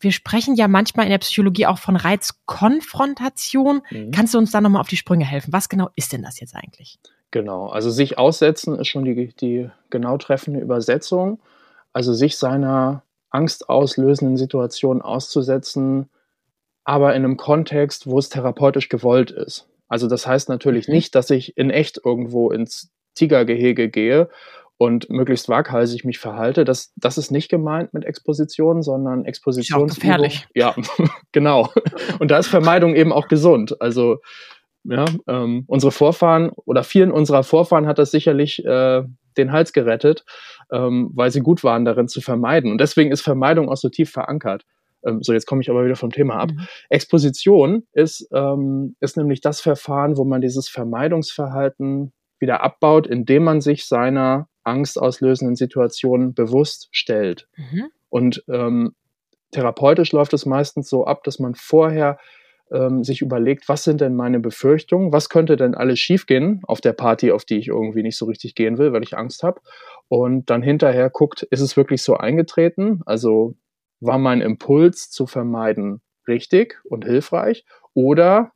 wir 0.00 0.12
sprechen 0.12 0.56
ja 0.56 0.68
manchmal 0.68 1.06
in 1.06 1.10
der 1.10 1.18
Psychologie 1.18 1.66
auch 1.66 1.78
von 1.78 1.96
Reizkonfrontation. 1.96 3.82
Mhm. 3.90 4.10
Kannst 4.10 4.34
du 4.34 4.38
uns 4.38 4.50
da 4.50 4.60
nochmal 4.60 4.80
auf 4.80 4.88
die 4.88 4.96
Sprünge 4.96 5.24
helfen? 5.24 5.52
Was 5.52 5.68
genau 5.68 5.88
ist 5.94 6.12
denn 6.12 6.22
das 6.22 6.40
jetzt 6.40 6.54
eigentlich? 6.54 6.98
Genau, 7.30 7.68
also 7.68 7.90
sich 7.90 8.18
aussetzen 8.18 8.78
ist 8.78 8.88
schon 8.88 9.04
die, 9.04 9.34
die 9.34 9.70
genau 9.90 10.16
treffende 10.18 10.60
Übersetzung. 10.60 11.40
Also 11.92 12.12
sich 12.12 12.36
seiner 12.36 13.02
angstauslösenden 13.30 14.36
Situation 14.36 15.02
auszusetzen, 15.02 16.08
aber 16.84 17.14
in 17.14 17.24
einem 17.24 17.36
Kontext, 17.36 18.06
wo 18.06 18.18
es 18.18 18.28
therapeutisch 18.28 18.88
gewollt 18.88 19.30
ist. 19.30 19.66
Also 19.88 20.08
das 20.08 20.26
heißt 20.26 20.48
natürlich 20.48 20.88
mhm. 20.88 20.94
nicht, 20.94 21.14
dass 21.14 21.30
ich 21.30 21.56
in 21.56 21.70
echt 21.70 22.00
irgendwo 22.04 22.50
ins 22.50 22.90
Tigergehege 23.14 23.88
gehe 23.88 24.28
und 24.78 25.08
möglichst 25.08 25.48
waghalsig 25.48 26.04
mich 26.04 26.18
verhalte. 26.18 26.64
Das, 26.64 26.92
das 26.96 27.18
ist 27.18 27.30
nicht 27.30 27.48
gemeint 27.48 27.94
mit 27.94 28.04
Exposition, 28.04 28.82
sondern 28.82 29.24
Exposition. 29.24 29.88
Ist 29.88 29.96
gefährlich. 29.96 30.46
Ja, 30.54 30.74
genau. 31.32 31.70
Und 32.18 32.30
da 32.30 32.38
ist 32.38 32.48
Vermeidung 32.48 32.94
eben 32.94 33.12
auch 33.12 33.28
gesund. 33.28 33.80
Also 33.80 34.18
ja, 34.84 35.04
ähm, 35.26 35.64
unsere 35.66 35.92
Vorfahren 35.92 36.50
oder 36.64 36.84
vielen 36.84 37.10
unserer 37.10 37.42
Vorfahren 37.42 37.86
hat 37.86 37.98
das 37.98 38.10
sicherlich 38.10 38.64
äh, 38.64 39.02
den 39.36 39.52
Hals 39.52 39.72
gerettet, 39.72 40.24
ähm, 40.70 41.10
weil 41.14 41.30
sie 41.30 41.40
gut 41.40 41.64
waren 41.64 41.84
darin 41.84 42.08
zu 42.08 42.20
vermeiden. 42.20 42.70
Und 42.70 42.80
deswegen 42.80 43.10
ist 43.10 43.22
Vermeidung 43.22 43.68
auch 43.68 43.76
so 43.76 43.88
tief 43.88 44.10
verankert. 44.10 44.64
Ähm, 45.04 45.22
so, 45.22 45.32
jetzt 45.32 45.46
komme 45.46 45.62
ich 45.62 45.70
aber 45.70 45.84
wieder 45.84 45.96
vom 45.96 46.12
Thema 46.12 46.36
ab. 46.36 46.50
Mhm. 46.52 46.66
Exposition 46.88 47.82
ist, 47.92 48.28
ähm, 48.32 48.96
ist 49.00 49.16
nämlich 49.16 49.40
das 49.40 49.60
Verfahren, 49.60 50.16
wo 50.16 50.24
man 50.24 50.40
dieses 50.40 50.68
Vermeidungsverhalten 50.68 52.12
wieder 52.38 52.62
abbaut, 52.62 53.06
indem 53.06 53.44
man 53.44 53.60
sich 53.60 53.86
seiner 53.86 54.48
angstauslösenden 54.66 55.56
Situationen 55.56 56.34
bewusst 56.34 56.88
stellt. 56.92 57.48
Mhm. 57.56 57.88
Und 58.08 58.44
ähm, 58.48 58.94
therapeutisch 59.52 60.12
läuft 60.12 60.32
es 60.32 60.46
meistens 60.46 60.88
so 60.88 61.06
ab, 61.06 61.24
dass 61.24 61.38
man 61.38 61.54
vorher 61.54 62.18
ähm, 62.70 63.04
sich 63.04 63.22
überlegt, 63.22 63.68
was 63.68 63.84
sind 63.84 64.00
denn 64.00 64.14
meine 64.14 64.40
Befürchtungen, 64.40 65.12
was 65.12 65.28
könnte 65.28 65.56
denn 65.56 65.74
alles 65.74 65.98
schiefgehen 65.98 66.62
auf 66.64 66.80
der 66.80 66.92
Party, 66.92 67.30
auf 67.30 67.44
die 67.44 67.58
ich 67.58 67.68
irgendwie 67.68 68.02
nicht 68.02 68.18
so 68.18 68.26
richtig 68.26 68.54
gehen 68.54 68.78
will, 68.78 68.92
weil 68.92 69.02
ich 69.02 69.16
Angst 69.16 69.42
habe. 69.42 69.60
Und 70.08 70.50
dann 70.50 70.62
hinterher 70.62 71.10
guckt, 71.10 71.42
ist 71.42 71.60
es 71.60 71.76
wirklich 71.76 72.02
so 72.02 72.16
eingetreten? 72.16 73.02
Also 73.06 73.54
war 74.00 74.18
mein 74.18 74.40
Impuls 74.40 75.10
zu 75.10 75.26
vermeiden 75.26 76.00
richtig 76.28 76.80
und 76.84 77.04
hilfreich 77.04 77.64
oder 77.94 78.52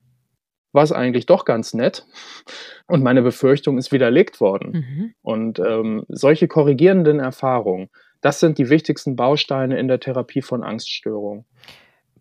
war 0.73 0.83
es 0.83 0.93
eigentlich 0.93 1.27
doch 1.27 1.45
ganz 1.45 1.75
nett 1.75 2.07
und 2.87 3.03
meine 3.03 3.23
Befürchtung 3.23 3.79
ist 3.79 3.93
widerlegt 3.93 4.41
worden. 4.41 4.73
Mhm. 4.73 5.15
Und 5.23 5.59
ähm, 5.59 6.05
solche 6.09 6.49
korrigierenden 6.49 7.19
Erfahrungen, 7.19 7.89
das 8.21 8.41
sind 8.41 8.59
die 8.59 8.71
wichtigsten 8.71 9.17
Bausteine 9.17 9.79
in 9.79 9.89
der 9.89 10.01
Therapie 10.01 10.43
von 10.43 10.63
Angststörungen 10.63 11.45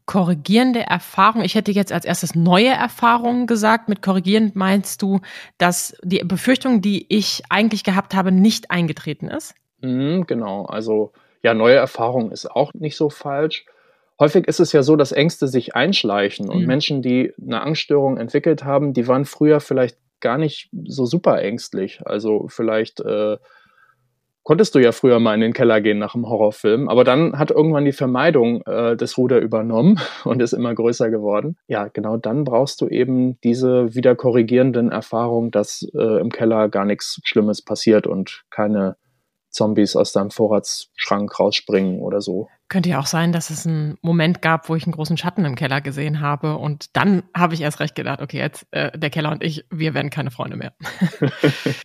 korrigierende 0.09 0.79
Erfahrung. 0.79 1.43
Ich 1.43 1.53
hätte 1.53 1.71
jetzt 1.71 1.93
als 1.93 2.03
erstes 2.03 2.33
neue 2.33 2.69
Erfahrungen 2.69 3.45
gesagt. 3.45 3.89
Mit 3.89 4.01
korrigierend 4.01 4.55
meinst 4.55 5.03
du, 5.03 5.19
dass 5.59 5.95
die 6.01 6.23
Befürchtung, 6.25 6.81
die 6.81 7.05
ich 7.09 7.43
eigentlich 7.49 7.83
gehabt 7.83 8.15
habe, 8.15 8.31
nicht 8.31 8.71
eingetreten 8.71 9.27
ist? 9.27 9.53
Mhm, 9.81 10.25
genau. 10.25 10.65
Also 10.65 11.11
ja, 11.43 11.53
neue 11.53 11.75
Erfahrung 11.75 12.31
ist 12.31 12.49
auch 12.49 12.73
nicht 12.73 12.97
so 12.97 13.11
falsch. 13.11 13.67
Häufig 14.19 14.47
ist 14.47 14.59
es 14.59 14.73
ja 14.73 14.83
so, 14.83 14.95
dass 14.97 15.13
Ängste 15.13 15.47
sich 15.47 15.75
einschleichen 15.75 16.49
und 16.49 16.61
mhm. 16.61 16.67
Menschen, 16.67 17.01
die 17.01 17.33
eine 17.41 17.61
Angststörung 17.61 18.17
entwickelt 18.17 18.65
haben, 18.65 18.93
die 18.93 19.07
waren 19.07 19.25
früher 19.25 19.61
vielleicht 19.61 19.97
gar 20.19 20.37
nicht 20.37 20.69
so 20.85 21.05
super 21.05 21.41
ängstlich. 21.41 22.01
Also 22.03 22.47
vielleicht 22.49 22.99
äh, 22.99 23.37
konntest 24.43 24.75
du 24.75 24.79
ja 24.79 24.91
früher 24.91 25.19
mal 25.19 25.35
in 25.35 25.41
den 25.41 25.53
Keller 25.53 25.79
gehen 25.79 25.99
nach 25.99 26.15
einem 26.15 26.27
Horrorfilm, 26.27 26.89
aber 26.89 27.03
dann 27.03 27.37
hat 27.37 27.51
irgendwann 27.51 27.85
die 27.85 27.93
Vermeidung 27.93 28.61
äh, 28.63 28.97
das 28.97 29.17
Ruder 29.17 29.39
übernommen 29.39 29.99
und 30.25 30.41
ist 30.41 30.53
immer 30.53 30.73
größer 30.73 31.09
geworden. 31.09 31.55
Ja, 31.67 31.87
genau 31.87 32.17
dann 32.17 32.43
brauchst 32.43 32.81
du 32.81 32.87
eben 32.87 33.39
diese 33.41 33.93
wieder 33.95 34.15
korrigierenden 34.15 34.91
Erfahrungen, 34.91 35.51
dass 35.51 35.87
äh, 35.93 36.19
im 36.19 36.31
Keller 36.31 36.67
gar 36.67 36.83
nichts 36.83 37.21
Schlimmes 37.23 37.61
passiert 37.61 38.07
und 38.07 38.43
keine 38.49 38.97
Zombies 39.49 39.95
aus 39.95 40.11
deinem 40.11 40.31
Vorratsschrank 40.31 41.39
rausspringen 41.39 41.99
oder 41.99 42.21
so. 42.21 42.47
Könnte 42.67 42.89
ja 42.89 42.99
auch 42.99 43.07
sein, 43.07 43.31
dass 43.31 43.49
es 43.49 43.65
einen 43.65 43.97
Moment 44.01 44.41
gab, 44.41 44.69
wo 44.69 44.75
ich 44.75 44.83
einen 44.83 44.93
großen 44.93 45.17
Schatten 45.17 45.45
im 45.45 45.55
Keller 45.55 45.81
gesehen 45.81 46.21
habe 46.21 46.57
und 46.57 46.95
dann 46.95 47.23
habe 47.35 47.55
ich 47.55 47.61
erst 47.61 47.79
recht 47.79 47.95
gedacht, 47.95 48.21
okay, 48.21 48.37
jetzt 48.37 48.67
äh, 48.71 48.97
der 48.97 49.09
Keller 49.09 49.31
und 49.31 49.43
ich, 49.43 49.65
wir 49.71 49.93
werden 49.93 50.11
keine 50.11 50.31
Freunde 50.31 50.57
mehr. 50.57 50.73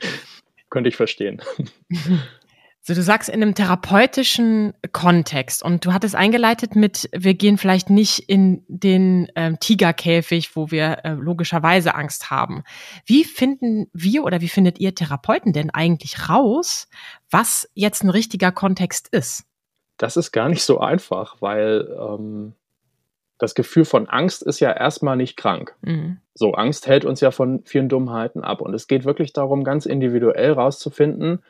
Könnte 0.71 0.88
ich 0.88 0.97
verstehen. 0.97 1.40
So, 2.87 2.93
du 2.93 3.03
sagst 3.03 3.31
in 3.31 3.41
einem 3.43 3.55
therapeutischen 3.55 4.75
Kontext 4.93 5.62
und 5.62 5.87
du 5.87 5.95
hattest 5.95 6.14
eingeleitet 6.14 6.76
mit, 6.76 7.09
wir 7.17 7.33
gehen 7.33 7.57
vielleicht 7.57 7.88
nicht 7.88 8.29
in 8.29 8.62
den 8.69 9.26
ähm, 9.37 9.59
Tigerkäfig, 9.59 10.55
wo 10.55 10.71
wir 10.71 10.99
äh, 11.03 11.12
logischerweise 11.12 11.95
Angst 11.95 12.31
haben. 12.31 12.62
Wie 13.07 13.25
finden 13.25 13.87
wir 13.95 14.23
oder 14.23 14.43
wie 14.43 14.50
findet 14.50 14.81
ihr 14.81 14.95
Therapeuten 14.95 15.55
denn 15.55 15.71
eigentlich 15.71 16.29
raus, 16.29 16.87
was 17.31 17.71
jetzt 17.73 18.05
ein 18.05 18.11
richtiger 18.11 18.53
Kontext 18.53 19.09
ist? 19.09 19.47
Das 19.97 20.19
ist 20.19 20.33
gar 20.33 20.50
nicht 20.50 20.62
so 20.62 20.79
einfach, 20.79 21.41
weil 21.41 21.88
ähm, 21.99 22.53
das 23.38 23.55
Gefühl 23.55 23.87
von 23.87 24.11
Angst 24.11 24.43
ist 24.43 24.61
ja 24.61 24.71
erstmal 24.71 25.17
nicht 25.17 25.38
krank. 25.38 25.75
Mhm. 25.81 26.19
So, 26.35 26.53
Angst 26.53 26.87
hält 26.87 27.07
uns 27.07 27.23
ja 27.23 27.31
von 27.31 27.62
vielen 27.64 27.88
Dummheiten 27.88 28.45
ab. 28.45 28.61
Und 28.61 28.75
es 28.75 28.88
geht 28.88 29.07
wirklich 29.07 29.33
darum, 29.33 29.64
ganz 29.64 29.87
individuell 29.87 30.53
rauszufinden, 30.53 31.43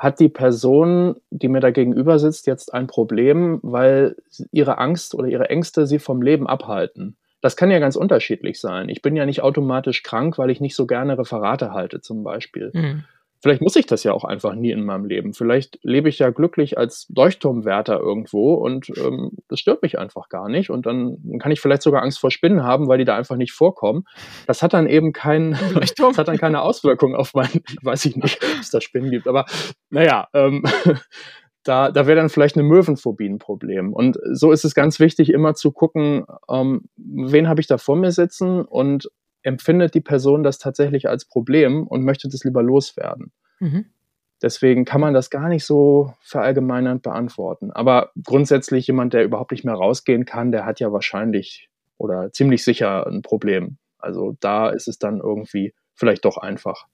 hat 0.00 0.18
die 0.18 0.30
Person, 0.30 1.16
die 1.28 1.48
mir 1.48 1.60
da 1.60 1.70
gegenüber 1.70 2.18
sitzt, 2.18 2.46
jetzt 2.46 2.72
ein 2.72 2.86
Problem, 2.86 3.60
weil 3.62 4.16
ihre 4.50 4.78
Angst 4.78 5.14
oder 5.14 5.28
ihre 5.28 5.50
Ängste 5.50 5.86
sie 5.86 5.98
vom 5.98 6.22
Leben 6.22 6.46
abhalten. 6.46 7.16
Das 7.42 7.54
kann 7.54 7.70
ja 7.70 7.78
ganz 7.78 7.96
unterschiedlich 7.96 8.60
sein. 8.60 8.88
Ich 8.88 9.02
bin 9.02 9.14
ja 9.14 9.26
nicht 9.26 9.42
automatisch 9.42 10.02
krank, 10.02 10.38
weil 10.38 10.50
ich 10.50 10.60
nicht 10.60 10.74
so 10.74 10.86
gerne 10.86 11.18
Referate 11.18 11.72
halte, 11.72 12.00
zum 12.00 12.24
Beispiel. 12.24 12.70
Mhm. 12.72 13.04
Vielleicht 13.42 13.62
muss 13.62 13.76
ich 13.76 13.86
das 13.86 14.04
ja 14.04 14.12
auch 14.12 14.24
einfach 14.24 14.54
nie 14.54 14.70
in 14.70 14.84
meinem 14.84 15.06
Leben. 15.06 15.32
Vielleicht 15.32 15.78
lebe 15.82 16.10
ich 16.10 16.18
ja 16.18 16.28
glücklich 16.28 16.76
als 16.76 17.10
Leuchtturmwärter 17.14 17.98
irgendwo 17.98 18.54
und 18.54 18.90
ähm, 18.98 19.30
das 19.48 19.60
stört 19.60 19.82
mich 19.82 19.98
einfach 19.98 20.28
gar 20.28 20.50
nicht. 20.50 20.68
Und 20.68 20.84
dann 20.84 21.38
kann 21.38 21.50
ich 21.50 21.60
vielleicht 21.60 21.82
sogar 21.82 22.02
Angst 22.02 22.18
vor 22.18 22.30
Spinnen 22.30 22.62
haben, 22.62 22.86
weil 22.86 22.98
die 22.98 23.06
da 23.06 23.16
einfach 23.16 23.36
nicht 23.36 23.52
vorkommen. 23.52 24.04
Das 24.46 24.62
hat 24.62 24.74
dann 24.74 24.86
eben 24.86 25.14
kein, 25.14 25.52
das 25.74 26.18
hat 26.18 26.28
dann 26.28 26.36
keine 26.36 26.60
Auswirkung 26.60 27.14
auf 27.14 27.32
mein, 27.32 27.48
weiß 27.82 28.04
ich 28.04 28.16
nicht, 28.16 28.42
ob 28.42 28.60
es 28.60 28.70
da 28.70 28.80
Spinnen 28.82 29.10
gibt. 29.10 29.26
Aber 29.26 29.46
naja, 29.88 30.28
ähm, 30.34 30.62
da, 31.62 31.90
da 31.90 32.06
wäre 32.06 32.16
dann 32.16 32.28
vielleicht 32.28 32.56
eine 32.56 32.64
Möwenphobie 32.64 33.28
ein 33.28 33.38
Problem. 33.38 33.94
Und 33.94 34.18
so 34.32 34.52
ist 34.52 34.66
es 34.66 34.74
ganz 34.74 35.00
wichtig, 35.00 35.30
immer 35.30 35.54
zu 35.54 35.72
gucken, 35.72 36.26
ähm, 36.50 36.82
wen 36.96 37.48
habe 37.48 37.62
ich 37.62 37.66
da 37.66 37.78
vor 37.78 37.96
mir 37.96 38.12
sitzen 38.12 38.66
und 38.66 39.08
empfindet 39.42 39.94
die 39.94 40.00
Person 40.00 40.42
das 40.42 40.58
tatsächlich 40.58 41.08
als 41.08 41.24
Problem 41.24 41.86
und 41.86 42.04
möchte 42.04 42.28
das 42.28 42.44
lieber 42.44 42.62
loswerden. 42.62 43.32
Mhm. 43.58 43.86
Deswegen 44.42 44.84
kann 44.84 45.00
man 45.00 45.12
das 45.12 45.28
gar 45.28 45.48
nicht 45.48 45.66
so 45.66 46.14
verallgemeinernd 46.20 47.02
beantworten. 47.02 47.70
Aber 47.70 48.10
grundsätzlich 48.24 48.86
jemand, 48.86 49.12
der 49.12 49.24
überhaupt 49.24 49.52
nicht 49.52 49.64
mehr 49.64 49.74
rausgehen 49.74 50.24
kann, 50.24 50.50
der 50.50 50.64
hat 50.64 50.80
ja 50.80 50.92
wahrscheinlich 50.92 51.68
oder 51.98 52.32
ziemlich 52.32 52.64
sicher 52.64 53.06
ein 53.06 53.20
Problem. 53.20 53.76
Also 53.98 54.36
da 54.40 54.70
ist 54.70 54.88
es 54.88 54.98
dann 54.98 55.20
irgendwie 55.20 55.74
vielleicht 55.94 56.24
doch 56.24 56.38
einfach. 56.38 56.86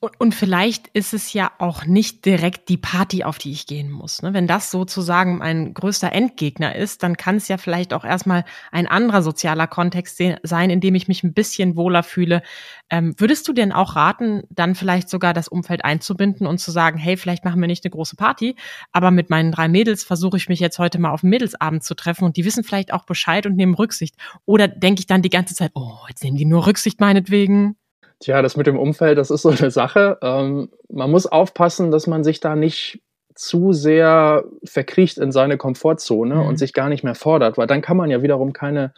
Und, 0.00 0.12
und, 0.18 0.34
vielleicht 0.34 0.88
ist 0.88 1.14
es 1.14 1.32
ja 1.32 1.52
auch 1.58 1.84
nicht 1.84 2.24
direkt 2.24 2.68
die 2.68 2.76
Party, 2.76 3.24
auf 3.24 3.38
die 3.38 3.52
ich 3.52 3.66
gehen 3.66 3.90
muss. 3.90 4.22
Ne? 4.22 4.34
Wenn 4.34 4.46
das 4.46 4.70
sozusagen 4.70 5.38
mein 5.38 5.74
größter 5.74 6.12
Endgegner 6.12 6.74
ist, 6.74 7.02
dann 7.02 7.16
kann 7.16 7.36
es 7.36 7.48
ja 7.48 7.58
vielleicht 7.58 7.94
auch 7.94 8.04
erstmal 8.04 8.44
ein 8.70 8.86
anderer 8.86 9.22
sozialer 9.22 9.66
Kontext 9.66 10.20
sein, 10.42 10.70
in 10.70 10.80
dem 10.80 10.94
ich 10.94 11.08
mich 11.08 11.22
ein 11.22 11.34
bisschen 11.34 11.76
wohler 11.76 12.02
fühle. 12.02 12.42
Ähm, 12.90 13.14
würdest 13.18 13.48
du 13.48 13.52
denn 13.52 13.72
auch 13.72 13.96
raten, 13.96 14.42
dann 14.50 14.74
vielleicht 14.74 15.08
sogar 15.08 15.32
das 15.32 15.48
Umfeld 15.48 15.84
einzubinden 15.84 16.46
und 16.46 16.58
zu 16.58 16.70
sagen, 16.70 16.98
hey, 16.98 17.16
vielleicht 17.16 17.44
machen 17.44 17.60
wir 17.60 17.68
nicht 17.68 17.84
eine 17.84 17.90
große 17.90 18.16
Party, 18.16 18.56
aber 18.92 19.10
mit 19.10 19.30
meinen 19.30 19.52
drei 19.52 19.68
Mädels 19.68 20.04
versuche 20.04 20.36
ich 20.36 20.48
mich 20.48 20.60
jetzt 20.60 20.78
heute 20.78 20.98
mal 20.98 21.10
auf 21.10 21.22
Mädelsabend 21.22 21.84
zu 21.84 21.94
treffen 21.94 22.24
und 22.24 22.36
die 22.36 22.44
wissen 22.44 22.64
vielleicht 22.64 22.92
auch 22.92 23.04
Bescheid 23.04 23.46
und 23.46 23.56
nehmen 23.56 23.74
Rücksicht. 23.74 24.16
Oder 24.44 24.68
denke 24.68 25.00
ich 25.00 25.06
dann 25.06 25.22
die 25.22 25.30
ganze 25.30 25.54
Zeit, 25.54 25.70
oh, 25.74 25.98
jetzt 26.08 26.22
nehmen 26.22 26.36
die 26.36 26.44
nur 26.44 26.66
Rücksicht 26.66 27.00
meinetwegen? 27.00 27.76
Tja, 28.22 28.40
das 28.40 28.56
mit 28.56 28.68
dem 28.68 28.78
Umfeld, 28.78 29.18
das 29.18 29.32
ist 29.32 29.42
so 29.42 29.48
eine 29.50 29.72
Sache. 29.72 30.16
Ähm, 30.22 30.70
man 30.88 31.10
muss 31.10 31.26
aufpassen, 31.26 31.90
dass 31.90 32.06
man 32.06 32.22
sich 32.22 32.38
da 32.38 32.54
nicht 32.54 33.02
zu 33.34 33.72
sehr 33.72 34.44
verkriecht 34.62 35.18
in 35.18 35.32
seine 35.32 35.56
Komfortzone 35.56 36.36
mhm. 36.36 36.42
und 36.42 36.56
sich 36.56 36.72
gar 36.72 36.88
nicht 36.88 37.02
mehr 37.02 37.16
fordert, 37.16 37.58
weil 37.58 37.66
dann 37.66 37.82
kann 37.82 37.96
man 37.96 38.10
ja 38.10 38.22
wiederum 38.22 38.52
keine 38.52 38.94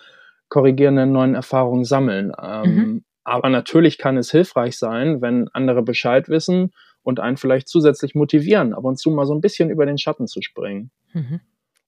korrigierenden 0.50 1.10
neuen 1.10 1.34
Erfahrungen 1.34 1.86
sammeln. 1.86 2.32
Ähm, 2.40 2.74
mhm. 2.74 3.04
Aber 3.24 3.48
natürlich 3.48 3.96
kann 3.96 4.18
es 4.18 4.30
hilfreich 4.30 4.76
sein, 4.76 5.22
wenn 5.22 5.48
andere 5.54 5.82
Bescheid 5.82 6.28
wissen 6.28 6.72
und 7.02 7.18
einen 7.18 7.38
vielleicht 7.38 7.68
zusätzlich 7.68 8.14
motivieren, 8.14 8.74
ab 8.74 8.84
und 8.84 8.98
zu 8.98 9.10
mal 9.10 9.24
so 9.24 9.34
ein 9.34 9.40
bisschen 9.40 9.70
über 9.70 9.86
den 9.86 9.96
Schatten 9.96 10.26
zu 10.26 10.42
springen. 10.42 10.90
Mhm. 11.14 11.40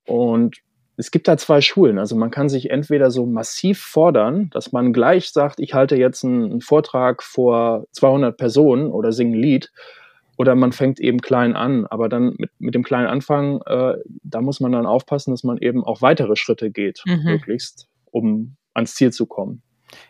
Und 0.06 0.56
es 0.96 1.10
gibt 1.10 1.28
da 1.28 1.36
zwei 1.36 1.60
Schulen. 1.60 1.98
Also 1.98 2.16
man 2.16 2.30
kann 2.30 2.48
sich 2.48 2.70
entweder 2.70 3.10
so 3.10 3.26
massiv 3.26 3.80
fordern, 3.80 4.50
dass 4.50 4.72
man 4.72 4.92
gleich 4.92 5.30
sagt, 5.30 5.60
ich 5.60 5.74
halte 5.74 5.96
jetzt 5.96 6.24
einen, 6.24 6.60
Vortrag 6.60 7.22
vor 7.22 7.86
200 7.92 8.36
Personen 8.36 8.90
oder 8.90 9.12
singe 9.12 9.36
ein 9.36 9.40
Lied. 9.40 9.70
Oder 10.38 10.54
man 10.54 10.72
fängt 10.72 11.00
eben 11.00 11.20
klein 11.20 11.54
an. 11.54 11.86
Aber 11.86 12.08
dann 12.08 12.34
mit, 12.38 12.50
mit 12.58 12.74
dem 12.74 12.82
kleinen 12.82 13.06
Anfang, 13.06 13.60
äh, 13.66 13.94
da 14.22 14.40
muss 14.40 14.60
man 14.60 14.72
dann 14.72 14.86
aufpassen, 14.86 15.30
dass 15.30 15.44
man 15.44 15.58
eben 15.58 15.84
auch 15.84 16.02
weitere 16.02 16.36
Schritte 16.36 16.70
geht, 16.70 17.02
mhm. 17.06 17.24
möglichst, 17.24 17.88
um 18.10 18.56
ans 18.74 18.94
Ziel 18.94 19.12
zu 19.12 19.26
kommen. 19.26 19.62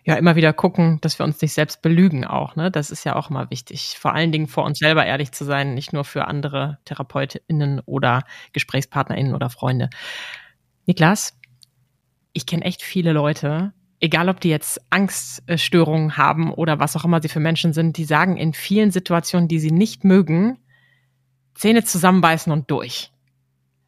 Ja, 0.04 0.14
immer 0.14 0.36
wieder 0.36 0.52
gucken, 0.52 0.98
dass 1.02 1.18
wir 1.18 1.24
uns 1.24 1.40
nicht 1.40 1.52
selbst 1.52 1.82
belügen 1.82 2.24
auch. 2.24 2.56
Ne? 2.56 2.70
Das 2.70 2.90
ist 2.90 3.04
ja 3.04 3.14
auch 3.14 3.30
immer 3.30 3.50
wichtig. 3.50 3.96
Vor 3.98 4.14
allen 4.14 4.32
Dingen 4.32 4.46
vor 4.46 4.64
uns 4.64 4.78
selber 4.78 5.04
ehrlich 5.04 5.32
zu 5.32 5.44
sein, 5.44 5.74
nicht 5.74 5.92
nur 5.92 6.04
für 6.04 6.26
andere 6.26 6.78
TherapeutInnen 6.86 7.80
oder 7.84 8.22
GesprächspartnerInnen 8.52 9.34
oder 9.34 9.50
Freunde. 9.50 9.90
Niklas, 10.86 11.36
ich 12.32 12.46
kenne 12.46 12.64
echt 12.64 12.82
viele 12.82 13.12
Leute, 13.12 13.72
egal 14.00 14.28
ob 14.28 14.40
die 14.40 14.48
jetzt 14.48 14.80
Angststörungen 14.90 16.16
haben 16.16 16.52
oder 16.52 16.78
was 16.78 16.96
auch 16.96 17.04
immer 17.04 17.20
sie 17.20 17.28
für 17.28 17.40
Menschen 17.40 17.72
sind, 17.72 17.96
die 17.96 18.04
sagen 18.04 18.36
in 18.36 18.52
vielen 18.52 18.90
Situationen, 18.90 19.48
die 19.48 19.58
sie 19.58 19.70
nicht 19.70 20.04
mögen, 20.04 20.58
Zähne 21.54 21.84
zusammenbeißen 21.84 22.52
und 22.52 22.70
durch. 22.70 23.10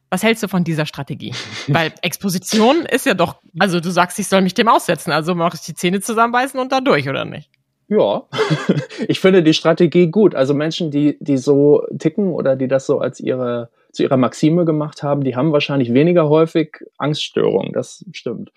Was 0.09 0.23
hältst 0.23 0.41
du 0.41 0.47
von 0.47 0.63
dieser 0.63 0.85
Strategie? 0.85 1.33
Weil 1.67 1.93
Exposition 2.01 2.85
ist 2.85 3.05
ja 3.05 3.13
doch, 3.13 3.41
also 3.59 3.79
du 3.79 3.91
sagst, 3.91 4.17
ich 4.19 4.27
soll 4.27 4.41
mich 4.41 4.55
dem 4.55 4.67
aussetzen, 4.67 5.11
also 5.11 5.35
mache 5.35 5.55
ich 5.55 5.61
die 5.61 5.75
Zähne 5.75 6.01
zusammenbeißen 6.01 6.59
und 6.59 6.71
da 6.71 6.81
durch, 6.81 7.07
oder 7.07 7.25
nicht? 7.25 7.51
Ja, 7.89 8.23
ich 9.07 9.19
finde 9.19 9.43
die 9.43 9.53
Strategie 9.53 10.07
gut. 10.07 10.35
Also 10.35 10.53
Menschen, 10.53 10.91
die, 10.91 11.17
die 11.19 11.37
so 11.37 11.83
ticken 11.97 12.31
oder 12.31 12.55
die 12.55 12.67
das 12.67 12.85
so 12.85 12.99
als 12.99 13.19
ihre 13.19 13.69
zu 13.91 14.03
ihrer 14.03 14.17
Maxime 14.17 14.65
gemacht 14.65 15.03
haben, 15.03 15.23
die 15.23 15.35
haben 15.35 15.51
wahrscheinlich 15.51 15.93
weniger 15.93 16.29
häufig 16.29 16.77
Angststörungen, 16.97 17.73
das 17.73 18.05
stimmt. 18.11 18.51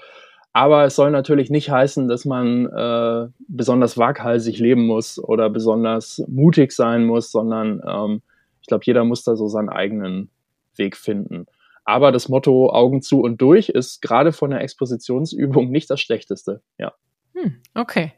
Aber 0.53 0.85
es 0.85 0.97
soll 0.97 1.11
natürlich 1.11 1.49
nicht 1.49 1.71
heißen, 1.71 2.09
dass 2.09 2.27
man 2.27 2.67
äh, 2.67 3.29
besonders 3.49 3.97
waghalsig 3.97 4.59
leben 4.59 4.87
muss 4.87 5.19
oder 5.19 5.49
besonders 5.49 6.23
mutig 6.29 6.73
sein 6.73 7.07
muss, 7.07 7.33
sondern 7.33 7.81
ähm, 7.87 8.23
ich 8.61 8.67
glaube, 8.67 8.85
jeder 8.85 9.05
muss 9.05 9.25
da 9.25 9.35
so 9.35 9.49
seinen 9.49 9.71
eigenen 9.71 10.29
Weg 10.77 10.97
finden. 10.97 11.47
Aber 11.85 12.13
das 12.13 12.29
Motto 12.29 12.71
Augen 12.71 13.01
zu 13.01 13.23
und 13.23 13.41
durch 13.41 13.71
ist 13.71 14.03
gerade 14.03 14.33
von 14.33 14.51
der 14.51 14.61
Expositionsübung 14.61 15.71
nicht 15.71 15.89
das 15.89 16.01
Schlechteste. 16.01 16.61
Ja. 16.79 16.93
Hm, 17.35 17.57
okay. 17.75 18.13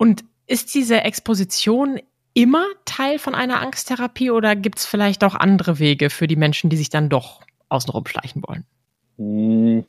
Und 0.00 0.24
ist 0.46 0.74
diese 0.74 1.02
Exposition 1.02 2.00
immer 2.32 2.64
Teil 2.86 3.18
von 3.18 3.34
einer 3.34 3.60
Angsttherapie 3.60 4.30
oder 4.30 4.56
gibt 4.56 4.78
es 4.78 4.86
vielleicht 4.86 5.22
auch 5.24 5.34
andere 5.34 5.78
Wege 5.78 6.08
für 6.08 6.26
die 6.26 6.36
Menschen, 6.36 6.70
die 6.70 6.78
sich 6.78 6.88
dann 6.88 7.10
doch 7.10 7.42
außenrum 7.68 8.06
schleichen 8.06 8.42
wollen? 8.46 8.64
Hm, 9.18 9.84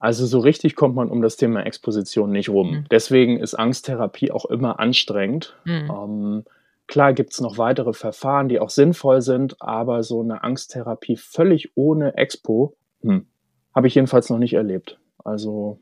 also 0.00 0.26
so 0.26 0.40
richtig 0.40 0.74
kommt 0.74 0.96
man 0.96 1.10
um 1.10 1.22
das 1.22 1.36
Thema 1.36 1.64
Exposition 1.64 2.32
nicht 2.32 2.48
rum. 2.48 2.72
Mhm. 2.72 2.86
Deswegen 2.90 3.38
ist 3.38 3.54
Angsttherapie 3.54 4.32
auch 4.32 4.46
immer 4.46 4.80
anstrengend. 4.80 5.56
Mhm. 5.64 5.90
Ähm, 5.92 6.44
klar 6.88 7.12
gibt 7.12 7.34
es 7.34 7.40
noch 7.40 7.56
weitere 7.56 7.92
Verfahren, 7.92 8.48
die 8.48 8.58
auch 8.58 8.70
sinnvoll 8.70 9.22
sind, 9.22 9.62
aber 9.62 10.02
so 10.02 10.22
eine 10.22 10.42
Angsttherapie 10.42 11.16
völlig 11.16 11.70
ohne 11.76 12.16
Expo 12.16 12.74
hm, 13.00 13.28
habe 13.76 13.86
ich 13.86 13.94
jedenfalls 13.94 14.28
noch 14.28 14.38
nicht 14.38 14.54
erlebt. 14.54 14.98
Also 15.22 15.78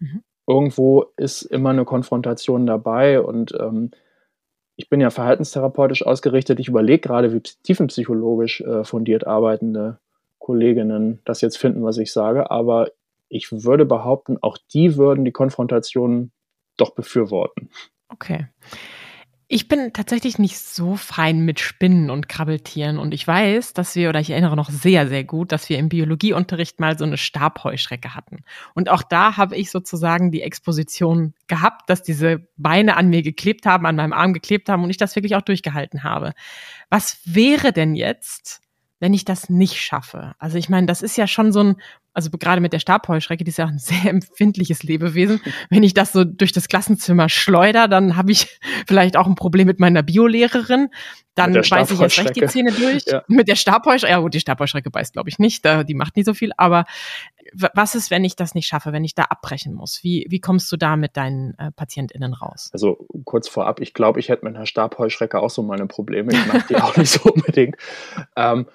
mhm. 0.00 0.22
Irgendwo 0.46 1.06
ist 1.16 1.42
immer 1.42 1.70
eine 1.70 1.84
Konfrontation 1.84 2.66
dabei 2.66 3.20
und 3.20 3.52
ähm, 3.58 3.90
ich 4.76 4.88
bin 4.88 5.00
ja 5.00 5.10
verhaltenstherapeutisch 5.10 6.04
ausgerichtet. 6.04 6.58
Ich 6.58 6.68
überlege 6.68 7.00
gerade, 7.00 7.32
wie 7.32 7.40
tiefenpsychologisch 7.40 8.60
äh, 8.60 8.84
fundiert 8.84 9.26
arbeitende 9.26 9.98
Kolleginnen 10.38 11.20
das 11.24 11.40
jetzt 11.40 11.58
finden, 11.58 11.84
was 11.84 11.98
ich 11.98 12.12
sage. 12.12 12.50
Aber 12.50 12.90
ich 13.28 13.50
würde 13.50 13.84
behaupten, 13.84 14.36
auch 14.40 14.58
die 14.72 14.96
würden 14.96 15.24
die 15.24 15.32
Konfrontation 15.32 16.32
doch 16.76 16.90
befürworten. 16.90 17.70
Okay. 18.08 18.48
Ich 19.54 19.68
bin 19.68 19.92
tatsächlich 19.92 20.40
nicht 20.40 20.58
so 20.58 20.96
fein 20.96 21.44
mit 21.44 21.60
Spinnen 21.60 22.10
und 22.10 22.28
Krabbeltieren 22.28 22.98
und 22.98 23.14
ich 23.14 23.24
weiß, 23.24 23.72
dass 23.72 23.94
wir, 23.94 24.08
oder 24.08 24.18
ich 24.18 24.30
erinnere 24.30 24.56
noch 24.56 24.68
sehr, 24.68 25.06
sehr 25.06 25.22
gut, 25.22 25.52
dass 25.52 25.68
wir 25.68 25.78
im 25.78 25.88
Biologieunterricht 25.88 26.80
mal 26.80 26.98
so 26.98 27.04
eine 27.04 27.16
Stabheuschrecke 27.16 28.16
hatten. 28.16 28.42
Und 28.74 28.88
auch 28.88 29.04
da 29.04 29.36
habe 29.36 29.54
ich 29.54 29.70
sozusagen 29.70 30.32
die 30.32 30.42
Exposition 30.42 31.34
gehabt, 31.46 31.88
dass 31.88 32.02
diese 32.02 32.48
Beine 32.56 32.96
an 32.96 33.10
mir 33.10 33.22
geklebt 33.22 33.64
haben, 33.64 33.86
an 33.86 33.94
meinem 33.94 34.12
Arm 34.12 34.34
geklebt 34.34 34.68
haben 34.68 34.82
und 34.82 34.90
ich 34.90 34.96
das 34.96 35.14
wirklich 35.14 35.36
auch 35.36 35.42
durchgehalten 35.42 36.02
habe. 36.02 36.32
Was 36.90 37.20
wäre 37.24 37.72
denn 37.72 37.94
jetzt, 37.94 38.60
wenn 38.98 39.14
ich 39.14 39.24
das 39.24 39.50
nicht 39.50 39.80
schaffe? 39.80 40.34
Also 40.40 40.58
ich 40.58 40.68
meine, 40.68 40.88
das 40.88 41.00
ist 41.00 41.16
ja 41.16 41.28
schon 41.28 41.52
so 41.52 41.62
ein 41.62 41.76
also 42.14 42.30
gerade 42.30 42.60
mit 42.60 42.72
der 42.72 42.78
Stabheuschrecke, 42.78 43.44
die 43.44 43.50
ist 43.50 43.58
ja 43.58 43.66
auch 43.66 43.70
ein 43.70 43.78
sehr 43.80 44.06
empfindliches 44.06 44.82
Lebewesen. 44.82 45.40
Wenn 45.68 45.82
ich 45.82 45.92
das 45.92 46.12
so 46.12 46.24
durch 46.24 46.52
das 46.52 46.68
Klassenzimmer 46.68 47.28
schleuder, 47.28 47.88
dann 47.88 48.16
habe 48.16 48.32
ich 48.32 48.58
vielleicht 48.86 49.16
auch 49.16 49.26
ein 49.26 49.34
Problem 49.34 49.66
mit 49.66 49.80
meiner 49.80 50.02
Biolehrerin. 50.02 50.88
Dann 51.34 51.52
beiße 51.52 51.94
ich 51.94 52.00
jetzt 52.00 52.18
recht 52.18 52.36
die 52.36 52.46
Zähne 52.46 52.72
durch. 52.72 53.04
Ja. 53.14 53.22
Mit 53.26 53.48
der 53.48 53.56
Stabheuschrecke, 53.56 54.12
ja 54.12 54.20
gut, 54.20 54.34
die 54.34 54.40
Stabheuschrecke 54.40 54.90
beißt, 54.90 55.12
glaube 55.12 55.28
ich, 55.28 55.38
nicht. 55.38 55.64
Die 55.64 55.94
macht 55.94 56.16
nicht 56.16 56.26
so 56.26 56.32
viel. 56.32 56.52
Aber 56.56 56.84
was 57.52 57.94
ist, 57.94 58.10
wenn 58.10 58.24
ich 58.24 58.36
das 58.36 58.54
nicht 58.54 58.66
schaffe, 58.66 58.92
wenn 58.92 59.04
ich 59.04 59.14
da 59.14 59.24
abbrechen 59.24 59.74
muss? 59.74 60.02
Wie, 60.02 60.26
wie 60.30 60.40
kommst 60.40 60.70
du 60.72 60.76
da 60.76 60.96
mit 60.96 61.16
deinen 61.16 61.58
äh, 61.58 61.70
PatientInnen 61.72 62.34
raus? 62.34 62.70
Also 62.72 63.06
kurz 63.24 63.48
vorab, 63.48 63.80
ich 63.80 63.94
glaube, 63.94 64.20
ich 64.20 64.28
hätte 64.28 64.44
mit 64.44 64.54
einer 64.54 64.66
Stabheuschrecke 64.66 65.40
auch 65.40 65.50
so 65.50 65.62
meine 65.62 65.86
Probleme. 65.86 66.32
Ich 66.32 66.46
mache 66.46 66.64
die 66.68 66.76
auch 66.76 66.96
nicht 66.96 67.10
so 67.10 67.30
unbedingt. 67.30 67.76
Ähm, 68.36 68.66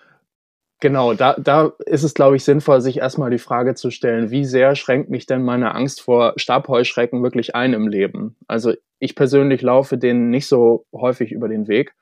Genau, 0.81 1.13
da, 1.13 1.35
da 1.37 1.73
ist 1.85 2.03
es, 2.03 2.13
glaube 2.13 2.37
ich, 2.37 2.45
sinnvoll, 2.45 2.79
sich 2.79 2.99
erstmal 2.99 3.29
die 3.29 3.37
Frage 3.37 3.75
zu 3.75 3.91
stellen, 3.91 4.31
wie 4.31 4.45
sehr 4.45 4.75
schränkt 4.75 5.09
mich 5.09 5.25
denn 5.25 5.43
meine 5.43 5.75
Angst 5.75 6.01
vor 6.01 6.33
Stabheuschrecken 6.37 7.21
wirklich 7.21 7.53
ein 7.53 7.73
im 7.73 7.87
Leben? 7.89 8.37
Also 8.47 8.73
ich 8.99 9.15
persönlich 9.15 9.61
laufe 9.61 9.97
denen 9.97 10.29
nicht 10.29 10.47
so 10.47 10.85
häufig 10.93 11.33
über 11.33 11.49
den 11.49 11.67
Weg. 11.67 11.93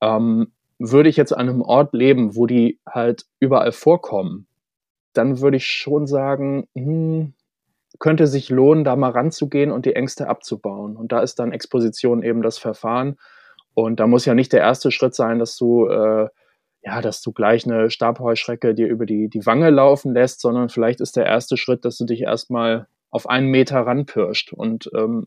Ähm, 0.00 0.52
würde 0.78 1.08
ich 1.08 1.16
jetzt 1.16 1.32
an 1.32 1.48
einem 1.48 1.62
Ort 1.62 1.94
leben, 1.94 2.36
wo 2.36 2.46
die 2.46 2.78
halt 2.88 3.26
überall 3.40 3.72
vorkommen, 3.72 4.46
dann 5.14 5.40
würde 5.40 5.56
ich 5.56 5.66
schon 5.66 6.06
sagen, 6.06 6.68
hm, 6.74 7.32
könnte 7.98 8.26
sich 8.26 8.50
lohnen, 8.50 8.84
da 8.84 8.94
mal 8.94 9.10
ranzugehen 9.10 9.72
und 9.72 9.86
die 9.86 9.96
Ängste 9.96 10.28
abzubauen. 10.28 10.96
Und 10.96 11.12
da 11.12 11.20
ist 11.20 11.38
dann 11.38 11.52
Exposition 11.52 12.22
eben 12.22 12.42
das 12.42 12.58
Verfahren. 12.58 13.16
Und 13.74 14.00
da 14.00 14.06
muss 14.06 14.26
ja 14.26 14.34
nicht 14.34 14.52
der 14.52 14.60
erste 14.60 14.90
Schritt 14.90 15.14
sein, 15.14 15.38
dass 15.38 15.56
du 15.56 15.86
äh, 15.88 16.28
ja, 16.86 17.00
dass 17.00 17.20
du 17.20 17.32
gleich 17.32 17.66
eine 17.66 17.90
Stabheuschrecke 17.90 18.72
dir 18.72 18.86
über 18.86 19.06
die, 19.06 19.28
die 19.28 19.44
Wange 19.44 19.70
laufen 19.70 20.14
lässt, 20.14 20.40
sondern 20.40 20.68
vielleicht 20.68 21.00
ist 21.00 21.16
der 21.16 21.26
erste 21.26 21.56
Schritt, 21.56 21.84
dass 21.84 21.98
du 21.98 22.04
dich 22.04 22.22
erstmal 22.22 22.86
auf 23.10 23.28
einen 23.28 23.48
Meter 23.48 23.80
ranpirscht 23.80 24.52
und 24.52 24.88
ähm, 24.94 25.26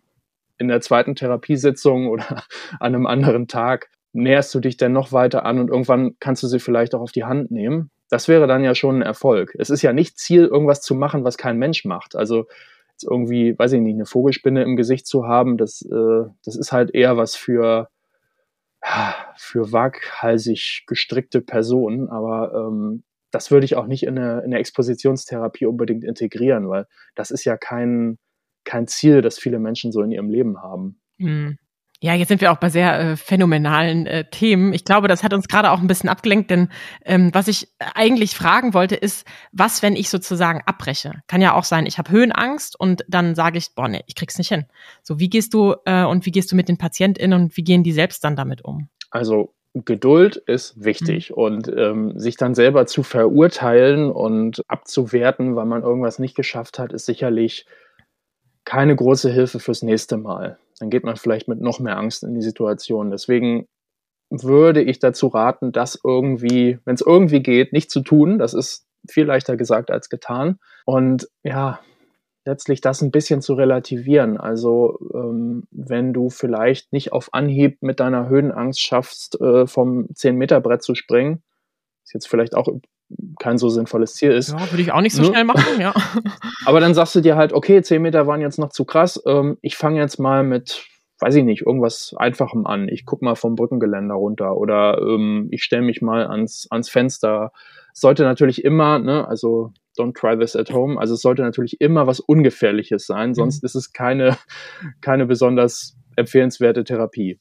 in 0.58 0.69
der 0.69 0.80
zweiten 0.80 1.15
Therapiesitzung 1.15 2.08
oder 2.08 2.43
an 2.80 2.95
einem 2.95 3.06
anderen 3.06 3.50
Tag 3.50 3.89
näherst 4.13 4.56
du 4.56 4.62
dich 4.62 4.78
dann 4.78 4.93
noch 4.93 5.12
weiter 5.12 5.45
an 5.45 5.60
und 5.60 5.69
irgendwann 5.69 6.15
kannst 6.22 6.43
du 6.43 6.48
sie 6.48 6.60
vielleicht 6.60 6.95
auch 6.95 7.02
auf 7.02 7.12
die 7.12 7.26
Hand 7.26 7.52
nehmen. 7.52 7.91
Das 8.10 8.30
wäre 8.30 8.48
dann 8.48 8.63
ja 8.63 8.74
schon 8.74 9.00
ein 9.00 9.02
Erfolg. 9.02 9.54
Es 9.60 9.69
ist 9.69 9.82
ja 9.82 9.91
nicht 9.91 10.17
Ziel, 10.17 10.45
irgendwas 10.45 10.82
zu 10.82 10.95
machen, 10.95 11.26
was 11.26 11.38
kein 11.38 11.58
Mensch 11.58 11.84
macht. 11.84 12.15
Also 12.15 12.45
irgendwie, 13.04 13.60
weiß 13.60 13.74
ich 13.74 13.82
nicht, 13.82 13.95
eine 13.95 14.06
Vogelspinne 14.06 14.63
im 14.63 14.78
Gesicht 14.78 15.06
zu 15.08 15.28
haben, 15.28 15.58
das, 15.58 15.82
äh, 15.82 16.24
das 16.45 16.56
ist 16.56 16.72
halt 16.72 16.95
eher 16.95 17.17
was 17.17 17.36
für 17.36 17.89
für 19.36 19.72
waghalsig 19.72 20.86
gestrickte 20.88 21.42
Personen, 21.42 22.10
aber 22.10 22.54
ähm, 22.54 23.04
das 23.32 23.52
würde 23.52 23.65
ich 23.65 23.76
auch 23.76 23.88
nicht 23.88 24.04
in 24.04 24.18
eine, 24.18 24.39
in 24.39 24.46
eine 24.46 24.60
Expositionstherapie 24.60 25.65
unbedingt 25.65 26.04
integrieren, 26.04 26.70
weil 26.70 26.88
das 27.15 27.32
ist 27.32 27.46
ja 27.46 27.58
kein, 27.58 28.18
kein 28.63 28.88
Ziel, 28.88 29.22
das 29.22 29.38
viele 29.38 29.60
Menschen 29.60 29.92
so 29.92 30.02
in 30.02 30.12
ihrem 30.12 30.30
Leben 30.30 30.62
haben. 30.62 31.00
Mhm. 31.18 31.58
Ja, 32.01 32.13
jetzt 32.13 32.29
sind 32.29 32.39
wir 32.39 32.53
auch 32.53 32.57
bei 32.57 32.69
sehr 32.69 32.97
äh, 32.97 33.17
phänomenalen 33.17 34.05
äh, 34.05 34.23
Themen. 34.29 34.71
Ich 34.71 34.85
glaube, 34.85 35.09
das 35.09 35.21
hat 35.21 35.33
uns 35.33 35.49
gerade 35.49 35.71
auch 35.71 35.81
ein 35.81 35.88
bisschen 35.88 36.07
abgelenkt, 36.07 36.49
denn 36.49 36.69
ähm, 37.03 37.29
was 37.33 37.49
ich 37.49 37.67
eigentlich 37.93 38.35
fragen 38.35 38.73
wollte, 38.73 38.95
ist, 38.95 39.27
was, 39.51 39.83
wenn 39.83 39.97
ich 39.97 40.09
sozusagen 40.09 40.62
abbreche? 40.65 41.12
Kann 41.27 41.41
ja 41.41 41.55
auch 41.55 41.65
sein, 41.65 41.85
ich 41.85 41.97
habe 41.97 42.12
Höhenangst 42.12 42.79
und 42.79 43.03
dann 43.09 43.35
sage 43.35 43.57
ich, 43.57 43.75
boah, 43.75 43.89
nee, 43.89 44.01
ich 44.07 44.15
krieg's 44.15 44.38
nicht 44.38 44.47
hin. 44.47 44.65
So, 45.03 45.19
wie 45.19 45.29
gehst 45.29 45.53
du 45.53 45.75
äh, 45.83 46.05
und 46.05 46.25
wie 46.25 46.31
gehst 46.31 46.51
du 46.53 46.55
mit 46.55 46.69
den 46.69 46.77
PatientInnen 46.77 47.41
und 47.41 47.57
wie 47.57 47.63
gehen 47.63 47.83
die 47.83 47.91
selbst 47.91 48.23
dann 48.23 48.38
damit 48.38 48.63
um? 48.63 48.88
Also 49.12 49.53
Geduld 49.73 50.38
ist 50.38 50.81
wichtig 50.81 51.31
mhm. 51.31 51.35
und 51.35 51.67
ähm, 51.67 52.17
sich 52.17 52.38
dann 52.38 52.55
selber 52.55 52.85
zu 52.85 53.03
verurteilen 53.03 54.09
und 54.09 54.63
abzuwerten, 54.69 55.57
weil 55.57 55.65
man 55.65 55.83
irgendwas 55.83 56.17
nicht 56.17 56.35
geschafft 56.35 56.79
hat, 56.79 56.93
ist 56.93 57.05
sicherlich 57.05 57.65
keine 58.63 58.95
große 58.95 59.29
Hilfe 59.29 59.59
fürs 59.59 59.81
nächste 59.81 60.15
Mal 60.15 60.57
dann 60.80 60.89
geht 60.89 61.04
man 61.04 61.18
vielleicht 61.18 61.48
mit 61.48 61.62
noch 61.62 61.80
mehr 61.80 61.98
Angst 61.98 62.24
in 62.24 62.34
die 62.34 62.42
Situation. 62.42 63.12
Deswegen 63.12 63.68
würde 64.30 64.82
ich 64.82 65.00
dazu 65.00 65.28
raten, 65.28 65.72
das 65.72 66.00
irgendwie, 66.04 66.80
wenn 66.86 66.96
es 66.96 67.02
irgendwie 67.02 67.42
geht, 67.42 67.74
nicht 67.74 67.92
zu 67.92 68.02
tun. 68.02 68.39
Das 68.39 68.54
ist 68.54 68.86
viel 69.08 69.26
leichter 69.26 69.58
gesagt 69.58 69.92
als 69.92 70.10
getan. 70.10 70.60
Und 70.86 71.28
ja, 71.44 71.80
letztlich 72.46 72.82
das 72.82 73.02
ein 73.02 73.12
bisschen 73.12 73.42
zu 73.42 73.54
relativieren. 73.54 74.38
Also 74.38 75.00
ähm, 75.13 75.68
wenn 75.72 76.13
du 76.13 76.30
vielleicht 76.30 76.94
nicht 76.94 77.12
auf 77.12 77.34
Anhieb 77.34 77.82
mit 77.82 78.00
deiner 78.00 78.30
Höhenangst 78.30 78.82
schaffst, 78.82 79.39
äh, 79.42 79.68
vom 79.68 80.08
10-Meter-Brett 80.13 80.82
zu 80.82 80.96
springen, 80.96 81.44
ist 82.06 82.13
jetzt 82.13 82.28
vielleicht 82.28 82.56
auch 82.56 82.68
kein 83.39 83.58
so 83.58 83.69
sinnvolles 83.69 84.15
Ziel 84.15 84.32
ist. 84.32 84.52
Ja, 84.52 84.72
würde 84.72 84.82
ich 84.82 84.91
auch 84.91 85.02
nicht 85.02 85.15
so 85.15 85.22
ne? 85.22 85.30
schnell 85.30 85.43
machen, 85.43 85.63
ja. 85.80 85.93
Aber 86.65 86.80
dann 86.80 86.93
sagst 86.93 87.15
du 87.15 87.22
dir 87.22 87.36
halt, 87.36 87.54
okay, 87.54 87.82
10 87.82 88.02
Meter 88.02 88.28
waren 88.28 88.41
jetzt 88.41 88.60
noch 88.60 88.69
zu 88.69 88.86
krass. 88.86 89.22
Ähm, 89.26 89.58
ich 89.62 89.78
fange 89.78 90.00
jetzt 90.00 90.19
mal 90.19 90.43
mit, 90.43 90.86
weiß 91.19 91.36
ich 91.36 91.43
nicht, 91.43 91.65
irgendwas 91.65 92.13
Einfachem 92.17 92.65
an. 92.65 92.88
Ich 92.88 93.06
guck 93.06 93.22
mal 93.22 93.36
vom 93.36 93.56
Brückengeländer 93.56 94.15
runter 94.15 94.58
oder 94.58 95.00
ähm, 95.00 95.48
ich 95.52 95.63
stelle 95.63 95.82
mich 95.82 96.02
mal 96.02 96.28
ans, 96.28 96.67
ans 96.69 96.89
Fenster. 96.89 97.52
Sollte 97.93 98.24
natürlich 98.24 98.63
immer, 98.63 99.00
ne, 99.00 99.28
also 99.28 99.74
don't 99.98 100.13
try 100.13 100.38
this 100.38 100.56
at 100.56 100.72
home. 100.72 101.00
Also 101.00 101.15
es 101.15 101.22
sollte 101.22 101.41
natürlich 101.41 101.82
immer 101.82 102.08
was 102.08 102.19
Ungefährliches 102.19 103.06
sein, 103.06 103.34
sonst 103.34 103.63
mhm. 103.63 103.65
ist 103.65 103.76
es 103.76 103.91
keine, 103.91 104.38
keine 105.02 105.26
besonders 105.26 105.98
empfehlenswerte 106.15 106.84
Therapie. 106.84 107.39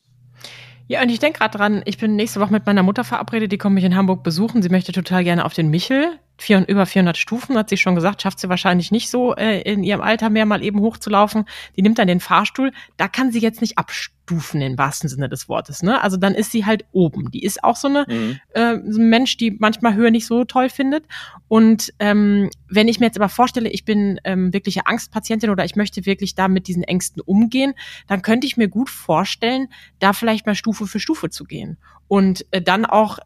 Ja, 0.90 1.02
und 1.02 1.10
ich 1.10 1.18
denke 1.18 1.38
gerade 1.40 1.56
dran, 1.56 1.82
ich 1.84 1.98
bin 1.98 2.16
nächste 2.16 2.40
Woche 2.40 2.50
mit 2.50 2.64
meiner 2.64 2.82
Mutter 2.82 3.04
verabredet, 3.04 3.52
die 3.52 3.58
kommt 3.58 3.74
mich 3.74 3.84
in 3.84 3.94
Hamburg 3.94 4.22
besuchen. 4.22 4.62
Sie 4.62 4.70
möchte 4.70 4.90
total 4.90 5.22
gerne 5.22 5.44
auf 5.44 5.52
den 5.52 5.68
Michel. 5.68 6.18
Vier, 6.38 6.66
über 6.66 6.86
400 6.86 7.18
Stufen, 7.18 7.58
hat 7.58 7.68
sie 7.68 7.76
schon 7.76 7.94
gesagt, 7.94 8.22
schafft 8.22 8.40
sie 8.40 8.48
wahrscheinlich 8.48 8.90
nicht 8.90 9.10
so 9.10 9.34
äh, 9.34 9.60
in 9.60 9.84
ihrem 9.84 10.00
Alter 10.00 10.30
mehr 10.30 10.46
mal 10.46 10.64
eben 10.64 10.80
hochzulaufen. 10.80 11.44
Die 11.76 11.82
nimmt 11.82 11.98
dann 11.98 12.08
den 12.08 12.20
Fahrstuhl. 12.20 12.72
Da 12.96 13.06
kann 13.06 13.32
sie 13.32 13.40
jetzt 13.40 13.60
nicht 13.60 13.76
abstufen 14.28 14.60
im 14.60 14.76
wahrsten 14.76 15.08
Sinne 15.08 15.28
des 15.28 15.48
Wortes. 15.48 15.82
Ne? 15.82 16.00
Also 16.02 16.16
dann 16.16 16.34
ist 16.34 16.52
sie 16.52 16.66
halt 16.66 16.84
oben. 16.92 17.30
Die 17.30 17.42
ist 17.42 17.64
auch 17.64 17.76
so 17.76 17.88
eine 17.88 18.04
mhm. 18.08 18.38
äh, 18.50 18.76
so 18.86 19.00
ein 19.00 19.08
Mensch, 19.08 19.36
die 19.36 19.56
manchmal 19.58 19.94
Höhe 19.94 20.10
nicht 20.10 20.26
so 20.26 20.44
toll 20.44 20.68
findet. 20.68 21.04
Und 21.48 21.92
ähm, 21.98 22.50
wenn 22.68 22.88
ich 22.88 23.00
mir 23.00 23.06
jetzt 23.06 23.16
aber 23.16 23.28
vorstelle, 23.28 23.70
ich 23.70 23.84
bin 23.84 24.20
ähm, 24.24 24.52
wirkliche 24.52 24.86
Angstpatientin 24.86 25.50
oder 25.50 25.64
ich 25.64 25.76
möchte 25.76 26.04
wirklich 26.06 26.34
da 26.34 26.48
mit 26.48 26.68
diesen 26.68 26.82
Ängsten 26.82 27.22
umgehen, 27.22 27.74
dann 28.06 28.22
könnte 28.22 28.46
ich 28.46 28.56
mir 28.56 28.68
gut 28.68 28.90
vorstellen, 28.90 29.68
da 29.98 30.12
vielleicht 30.12 30.46
mal 30.46 30.54
Stufe 30.54 30.86
für 30.86 31.00
Stufe 31.00 31.30
zu 31.30 31.44
gehen 31.44 31.78
und 32.08 32.46
äh, 32.50 32.60
dann 32.60 32.84
auch 32.84 33.18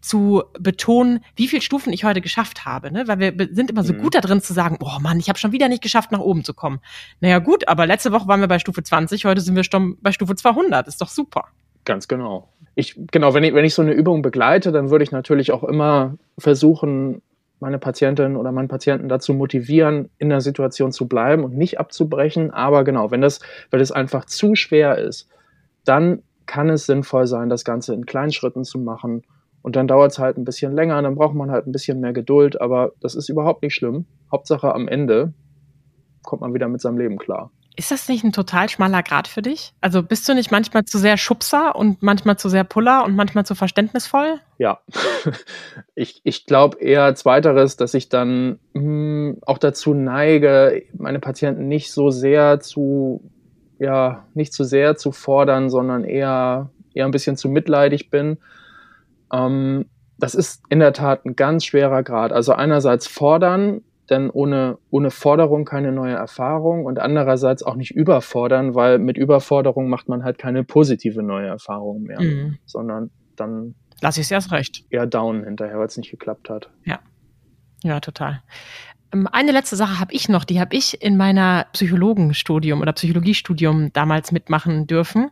zu 0.00 0.44
betonen, 0.58 1.20
wie 1.34 1.48
viele 1.48 1.62
Stufen 1.62 1.92
ich 1.92 2.04
heute 2.04 2.20
geschafft 2.20 2.64
habe, 2.64 2.92
ne? 2.92 3.08
Weil 3.08 3.18
wir 3.18 3.48
sind 3.52 3.70
immer 3.70 3.82
so 3.82 3.92
mhm. 3.92 3.98
gut 3.98 4.14
da 4.14 4.20
drin 4.20 4.40
zu 4.40 4.52
sagen, 4.52 4.78
oh 4.80 4.98
Mann, 5.00 5.18
ich 5.18 5.28
habe 5.28 5.38
schon 5.38 5.52
wieder 5.52 5.68
nicht 5.68 5.82
geschafft, 5.82 6.12
nach 6.12 6.20
oben 6.20 6.44
zu 6.44 6.54
kommen. 6.54 6.80
Naja 7.20 7.38
gut, 7.38 7.68
aber 7.68 7.86
letzte 7.86 8.12
Woche 8.12 8.28
waren 8.28 8.40
wir 8.40 8.48
bei 8.48 8.58
Stufe 8.58 8.82
20, 8.82 9.24
heute 9.24 9.40
sind 9.40 9.56
wir 9.56 9.64
schon 9.64 9.98
bei 10.00 10.12
Stufe 10.12 10.34
200. 10.34 10.86
Ist 10.86 11.00
doch 11.00 11.08
super. 11.08 11.46
Ganz 11.84 12.08
genau. 12.08 12.48
Ich, 12.74 12.98
genau, 13.10 13.32
wenn 13.34 13.44
ich, 13.44 13.54
wenn 13.54 13.64
ich 13.64 13.74
so 13.74 13.82
eine 13.82 13.92
Übung 13.92 14.22
begleite, 14.22 14.72
dann 14.72 14.90
würde 14.90 15.04
ich 15.04 15.12
natürlich 15.12 15.52
auch 15.52 15.64
immer 15.64 16.16
versuchen, 16.36 17.22
meine 17.60 17.78
Patientin 17.78 18.36
oder 18.36 18.52
meinen 18.52 18.68
Patienten 18.68 19.08
dazu 19.08 19.32
motivieren, 19.32 20.10
in 20.18 20.28
der 20.28 20.40
Situation 20.40 20.92
zu 20.92 21.08
bleiben 21.08 21.42
und 21.44 21.56
nicht 21.56 21.80
abzubrechen. 21.80 22.50
Aber 22.50 22.84
genau, 22.84 23.10
wenn 23.10 23.22
das, 23.22 23.40
wenn 23.70 23.80
es 23.80 23.92
einfach 23.92 24.26
zu 24.26 24.54
schwer 24.54 24.98
ist, 24.98 25.28
dann 25.84 26.22
kann 26.44 26.68
es 26.68 26.86
sinnvoll 26.86 27.26
sein, 27.26 27.48
das 27.48 27.64
Ganze 27.64 27.94
in 27.94 28.06
kleinen 28.06 28.32
Schritten 28.32 28.64
zu 28.64 28.78
machen. 28.78 29.22
Und 29.66 29.74
dann 29.74 29.88
dauert 29.88 30.12
es 30.12 30.20
halt 30.20 30.38
ein 30.38 30.44
bisschen 30.44 30.76
länger, 30.76 31.02
dann 31.02 31.16
braucht 31.16 31.34
man 31.34 31.50
halt 31.50 31.66
ein 31.66 31.72
bisschen 31.72 31.98
mehr 31.98 32.12
Geduld, 32.12 32.60
aber 32.60 32.92
das 33.00 33.16
ist 33.16 33.28
überhaupt 33.28 33.62
nicht 33.62 33.74
schlimm. 33.74 34.06
Hauptsache 34.30 34.72
am 34.72 34.86
Ende 34.86 35.32
kommt 36.22 36.42
man 36.42 36.54
wieder 36.54 36.68
mit 36.68 36.80
seinem 36.80 36.98
Leben 36.98 37.18
klar. 37.18 37.50
Ist 37.74 37.90
das 37.90 38.08
nicht 38.08 38.22
ein 38.22 38.30
total 38.30 38.68
schmaler 38.68 39.02
Grad 39.02 39.26
für 39.26 39.42
dich? 39.42 39.72
Also 39.80 40.04
bist 40.04 40.28
du 40.28 40.34
nicht 40.34 40.52
manchmal 40.52 40.84
zu 40.84 40.98
sehr 40.98 41.16
Schubser 41.16 41.74
und 41.74 42.00
manchmal 42.00 42.38
zu 42.38 42.48
sehr 42.48 42.62
Puller 42.62 43.04
und 43.04 43.16
manchmal 43.16 43.44
zu 43.44 43.56
verständnisvoll? 43.56 44.38
Ja, 44.58 44.78
ich, 45.96 46.20
ich 46.22 46.46
glaube 46.46 46.78
eher 46.78 47.16
zweiteres, 47.16 47.76
dass 47.76 47.94
ich 47.94 48.08
dann 48.08 48.60
mh, 48.72 48.80
hm, 48.80 49.38
auch 49.46 49.58
dazu 49.58 49.94
neige, 49.94 50.84
meine 50.96 51.18
Patienten 51.18 51.66
nicht 51.66 51.90
so 51.90 52.10
sehr 52.10 52.60
zu, 52.60 53.32
ja, 53.80 54.28
nicht 54.32 54.52
zu 54.52 54.62
sehr 54.62 54.94
zu 54.94 55.10
fordern, 55.10 55.70
sondern 55.70 56.04
eher, 56.04 56.70
eher 56.94 57.06
ein 57.06 57.10
bisschen 57.10 57.36
zu 57.36 57.48
mitleidig 57.48 58.10
bin. 58.10 58.38
Ähm, 59.32 59.86
das 60.18 60.34
ist 60.34 60.62
in 60.68 60.78
der 60.78 60.92
Tat 60.92 61.24
ein 61.26 61.36
ganz 61.36 61.64
schwerer 61.64 62.02
Grad. 62.02 62.32
Also 62.32 62.52
einerseits 62.52 63.06
fordern, 63.06 63.82
denn 64.08 64.30
ohne, 64.30 64.78
ohne 64.90 65.10
Forderung 65.10 65.64
keine 65.64 65.92
neue 65.92 66.14
Erfahrung 66.14 66.84
und 66.84 66.98
andererseits 66.98 67.62
auch 67.62 67.74
nicht 67.74 67.90
überfordern, 67.90 68.74
weil 68.74 68.98
mit 68.98 69.16
Überforderung 69.16 69.88
macht 69.88 70.08
man 70.08 70.24
halt 70.24 70.38
keine 70.38 70.64
positive 70.64 71.22
neue 71.22 71.48
Erfahrung 71.48 72.04
mehr, 72.04 72.20
mhm. 72.20 72.58
sondern 72.64 73.10
dann 73.34 73.74
lasse 74.00 74.20
ich 74.20 74.26
es 74.26 74.30
erst 74.30 74.52
recht. 74.52 74.84
Eher 74.90 75.06
down 75.06 75.44
hinterher, 75.44 75.78
weil 75.78 75.86
es 75.86 75.96
nicht 75.96 76.10
geklappt 76.10 76.48
hat. 76.48 76.70
Ja. 76.84 77.00
Ja, 77.82 78.00
total. 78.00 78.42
Ähm, 79.12 79.28
eine 79.30 79.52
letzte 79.52 79.76
Sache 79.76 80.00
habe 80.00 80.12
ich 80.12 80.28
noch, 80.28 80.44
die 80.44 80.60
habe 80.60 80.74
ich 80.74 81.02
in 81.02 81.16
meiner 81.16 81.66
Psychologenstudium 81.72 82.80
oder 82.80 82.92
Psychologiestudium 82.92 83.92
damals 83.92 84.32
mitmachen 84.32 84.86
dürfen. 84.86 85.30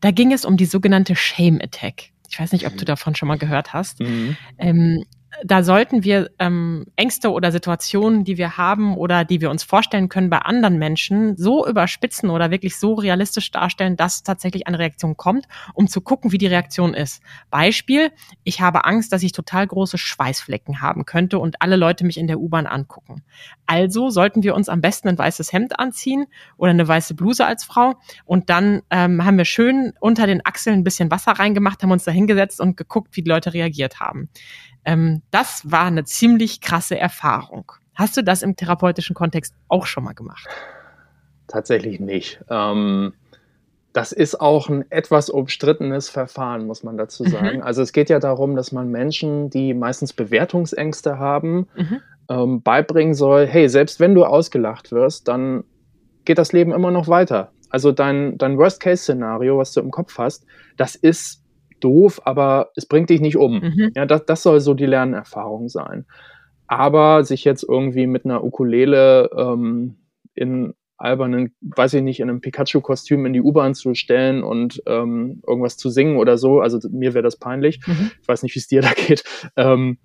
Da 0.00 0.10
ging 0.10 0.32
es 0.32 0.44
um 0.44 0.56
die 0.56 0.66
sogenannte 0.66 1.16
Shame 1.16 1.60
Attack. 1.62 2.10
Ich 2.30 2.38
weiß 2.38 2.52
nicht, 2.52 2.66
ob 2.66 2.74
du 2.74 2.82
mhm. 2.82 2.86
davon 2.86 3.14
schon 3.16 3.28
mal 3.28 3.38
gehört 3.38 3.72
hast. 3.72 4.00
Mhm. 4.00 4.36
Ähm, 4.56 5.04
da 5.44 5.62
sollten 5.62 6.04
wir 6.04 6.30
ähm, 6.38 6.86
Ängste 6.96 7.30
oder 7.30 7.52
Situationen, 7.52 8.24
die 8.24 8.36
wir 8.36 8.56
haben 8.56 8.96
oder 8.96 9.24
die 9.24 9.40
wir 9.40 9.50
uns 9.50 9.62
vorstellen 9.62 10.08
können 10.08 10.28
bei 10.28 10.38
anderen 10.38 10.78
Menschen, 10.78 11.36
so 11.36 11.66
überspitzen 11.66 12.30
oder 12.30 12.50
wirklich 12.50 12.78
so 12.78 12.94
realistisch 12.94 13.50
darstellen, 13.50 13.96
dass 13.96 14.22
tatsächlich 14.22 14.66
eine 14.66 14.78
Reaktion 14.78 15.16
kommt, 15.16 15.46
um 15.74 15.86
zu 15.86 16.00
gucken, 16.00 16.32
wie 16.32 16.38
die 16.38 16.46
Reaktion 16.46 16.94
ist. 16.94 17.22
Beispiel, 17.50 18.10
ich 18.44 18.60
habe 18.60 18.84
Angst, 18.84 19.12
dass 19.12 19.22
ich 19.22 19.32
total 19.32 19.66
große 19.66 19.98
Schweißflecken 19.98 20.80
haben 20.80 21.04
könnte 21.04 21.38
und 21.38 21.62
alle 21.62 21.76
Leute 21.76 22.04
mich 22.04 22.18
in 22.18 22.26
der 22.26 22.40
U-Bahn 22.40 22.66
angucken. 22.66 23.22
Also 23.66 24.10
sollten 24.10 24.42
wir 24.42 24.54
uns 24.54 24.68
am 24.68 24.80
besten 24.80 25.08
ein 25.08 25.18
weißes 25.18 25.52
Hemd 25.52 25.78
anziehen 25.78 26.26
oder 26.56 26.70
eine 26.70 26.86
weiße 26.86 27.14
Bluse 27.14 27.46
als 27.46 27.64
Frau 27.64 27.94
und 28.24 28.50
dann 28.50 28.82
ähm, 28.90 29.24
haben 29.24 29.38
wir 29.38 29.44
schön 29.44 29.92
unter 30.00 30.26
den 30.26 30.44
Achseln 30.44 30.80
ein 30.80 30.84
bisschen 30.84 31.10
Wasser 31.10 31.32
reingemacht, 31.32 31.82
haben 31.82 31.92
uns 31.92 32.04
da 32.04 32.10
hingesetzt 32.10 32.60
und 32.60 32.76
geguckt, 32.76 33.16
wie 33.16 33.22
die 33.22 33.30
Leute 33.30 33.54
reagiert 33.54 34.00
haben. 34.00 34.28
Ähm, 34.84 35.22
das 35.30 35.70
war 35.70 35.84
eine 35.84 36.04
ziemlich 36.04 36.60
krasse 36.60 36.98
Erfahrung. 36.98 37.72
Hast 37.94 38.16
du 38.16 38.22
das 38.22 38.42
im 38.42 38.56
therapeutischen 38.56 39.14
Kontext 39.14 39.54
auch 39.68 39.86
schon 39.86 40.04
mal 40.04 40.14
gemacht? 40.14 40.46
Tatsächlich 41.48 42.00
nicht. 42.00 42.40
Ähm, 42.48 43.12
das 43.92 44.12
ist 44.12 44.40
auch 44.40 44.68
ein 44.68 44.90
etwas 44.90 45.30
umstrittenes 45.30 46.08
Verfahren, 46.08 46.66
muss 46.66 46.82
man 46.82 46.96
dazu 46.96 47.24
mhm. 47.24 47.28
sagen. 47.28 47.56
Mhm. 47.58 47.62
Also 47.62 47.82
es 47.82 47.92
geht 47.92 48.08
ja 48.08 48.20
darum, 48.20 48.54
dass 48.56 48.72
man 48.72 48.90
Menschen, 48.90 49.50
die 49.50 49.74
meistens 49.74 50.12
Bewertungsängste 50.12 51.18
haben, 51.18 51.68
mhm. 51.76 52.00
ähm, 52.28 52.62
beibringen 52.62 53.14
soll, 53.14 53.46
hey, 53.46 53.68
selbst 53.68 53.98
wenn 54.00 54.14
du 54.14 54.24
ausgelacht 54.24 54.92
wirst, 54.92 55.28
dann 55.28 55.64
geht 56.24 56.38
das 56.38 56.52
Leben 56.52 56.72
immer 56.72 56.90
noch 56.90 57.08
weiter. 57.08 57.50
Also 57.68 57.92
dein, 57.92 58.38
dein 58.38 58.58
Worst-Case-Szenario, 58.58 59.58
was 59.58 59.72
du 59.72 59.80
im 59.80 59.90
Kopf 59.90 60.18
hast, 60.18 60.44
das 60.76 60.94
ist 60.94 61.39
doof, 61.80 62.20
aber 62.24 62.70
es 62.76 62.86
bringt 62.86 63.10
dich 63.10 63.20
nicht 63.20 63.36
um. 63.36 63.60
Mhm. 63.60 63.92
Ja, 63.94 64.06
das, 64.06 64.24
das 64.26 64.42
soll 64.42 64.60
so 64.60 64.74
die 64.74 64.86
Lernerfahrung 64.86 65.68
sein. 65.68 66.06
Aber 66.66 67.24
sich 67.24 67.44
jetzt 67.44 67.64
irgendwie 67.68 68.06
mit 68.06 68.24
einer 68.24 68.44
Ukulele 68.44 69.30
ähm, 69.36 69.96
in 70.34 70.74
albernen, 71.00 71.54
weiß 71.62 71.94
ich 71.94 72.02
nicht, 72.02 72.20
in 72.20 72.28
einem 72.28 72.40
Pikachu-Kostüm 72.40 73.24
in 73.24 73.32
die 73.32 73.40
U-Bahn 73.40 73.74
zu 73.74 73.94
stellen 73.94 74.42
und 74.42 74.82
ähm, 74.86 75.42
irgendwas 75.46 75.78
zu 75.78 75.88
singen 75.88 76.18
oder 76.18 76.36
so, 76.36 76.60
also 76.60 76.78
mir 76.90 77.14
wäre 77.14 77.22
das 77.22 77.36
peinlich. 77.36 77.80
Mhm. 77.86 78.10
Ich 78.20 78.28
weiß 78.28 78.42
nicht, 78.42 78.54
wie 78.54 78.58
es 78.58 78.68
dir 78.68 78.82
da 78.82 78.92
geht. 78.92 79.24
Ähm, 79.56 79.98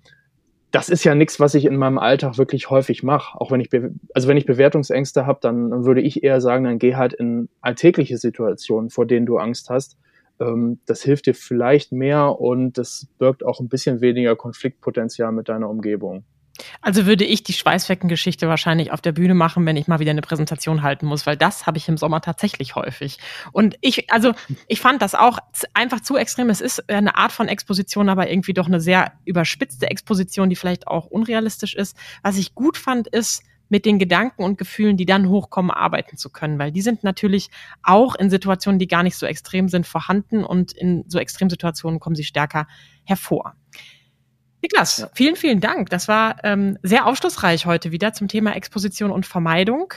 das 0.70 0.88
ist 0.88 1.04
ja 1.04 1.14
nichts, 1.14 1.38
was 1.38 1.54
ich 1.54 1.66
in 1.66 1.76
meinem 1.76 1.98
Alltag 1.98 2.38
wirklich 2.38 2.70
häufig 2.70 3.02
mache. 3.02 3.40
Auch 3.40 3.50
wenn 3.50 3.60
ich, 3.60 3.70
also 4.14 4.28
wenn 4.28 4.36
ich 4.36 4.46
Bewertungsängste 4.46 5.26
habe, 5.26 5.38
dann 5.40 5.84
würde 5.84 6.00
ich 6.00 6.24
eher 6.24 6.40
sagen, 6.40 6.64
dann 6.64 6.78
geh 6.78 6.96
halt 6.96 7.12
in 7.12 7.48
alltägliche 7.60 8.18
Situationen, 8.18 8.90
vor 8.90 9.06
denen 9.06 9.26
du 9.26 9.38
Angst 9.38 9.70
hast 9.70 9.96
ähm, 10.40 10.80
das 10.86 11.02
hilft 11.02 11.26
dir 11.26 11.34
vielleicht 11.34 11.92
mehr 11.92 12.40
und 12.40 12.78
das 12.78 13.06
birgt 13.18 13.44
auch 13.44 13.60
ein 13.60 13.68
bisschen 13.68 14.00
weniger 14.00 14.36
Konfliktpotenzial 14.36 15.32
mit 15.32 15.48
deiner 15.48 15.68
Umgebung. 15.68 16.24
Also 16.80 17.06
würde 17.06 17.24
ich 17.24 17.42
die 17.42 17.52
Schweißfleckengeschichte 17.52 18.48
wahrscheinlich 18.48 18.90
auf 18.92 19.00
der 19.00 19.12
Bühne 19.12 19.34
machen, 19.34 19.66
wenn 19.66 19.76
ich 19.76 19.88
mal 19.88 19.98
wieder 19.98 20.10
eine 20.10 20.22
Präsentation 20.22 20.82
halten 20.82 21.06
muss, 21.06 21.26
weil 21.26 21.36
das 21.36 21.66
habe 21.66 21.78
ich 21.78 21.88
im 21.88 21.96
Sommer 21.96 22.20
tatsächlich 22.20 22.74
häufig. 22.74 23.18
Und 23.52 23.76
ich, 23.80 24.10
also 24.10 24.32
ich 24.68 24.80
fand 24.80 25.02
das 25.02 25.14
auch 25.14 25.38
einfach 25.74 26.00
zu 26.00 26.16
extrem. 26.16 26.50
Es 26.50 26.60
ist 26.60 26.88
eine 26.88 27.16
Art 27.16 27.32
von 27.32 27.48
Exposition, 27.48 28.08
aber 28.08 28.30
irgendwie 28.30 28.54
doch 28.54 28.66
eine 28.66 28.80
sehr 28.80 29.12
überspitzte 29.24 29.90
Exposition, 29.90 30.48
die 30.48 30.56
vielleicht 30.56 30.86
auch 30.86 31.06
unrealistisch 31.06 31.74
ist. 31.74 31.96
Was 32.22 32.38
ich 32.38 32.54
gut 32.54 32.76
fand, 32.76 33.08
ist, 33.08 33.42
mit 33.68 33.84
den 33.84 33.98
Gedanken 33.98 34.42
und 34.42 34.58
Gefühlen, 34.58 34.96
die 34.96 35.06
dann 35.06 35.28
hochkommen, 35.28 35.70
arbeiten 35.70 36.16
zu 36.16 36.30
können, 36.30 36.58
weil 36.58 36.72
die 36.72 36.82
sind 36.82 37.04
natürlich 37.04 37.50
auch 37.82 38.14
in 38.14 38.30
Situationen, 38.30 38.78
die 38.78 38.86
gar 38.86 39.02
nicht 39.02 39.16
so 39.16 39.26
extrem 39.26 39.68
sind, 39.68 39.86
vorhanden 39.86 40.44
und 40.44 40.72
in 40.72 41.04
so 41.08 41.18
Extremsituationen 41.18 42.00
kommen 42.00 42.16
sie 42.16 42.24
stärker 42.24 42.66
hervor. 43.04 43.54
Niklas, 44.62 44.98
ja. 44.98 45.10
vielen, 45.14 45.36
vielen 45.36 45.60
Dank. 45.60 45.90
Das 45.90 46.08
war 46.08 46.42
ähm, 46.44 46.78
sehr 46.82 47.06
aufschlussreich 47.06 47.66
heute 47.66 47.92
wieder 47.92 48.12
zum 48.12 48.28
Thema 48.28 48.56
Exposition 48.56 49.10
und 49.10 49.26
Vermeidung. 49.26 49.94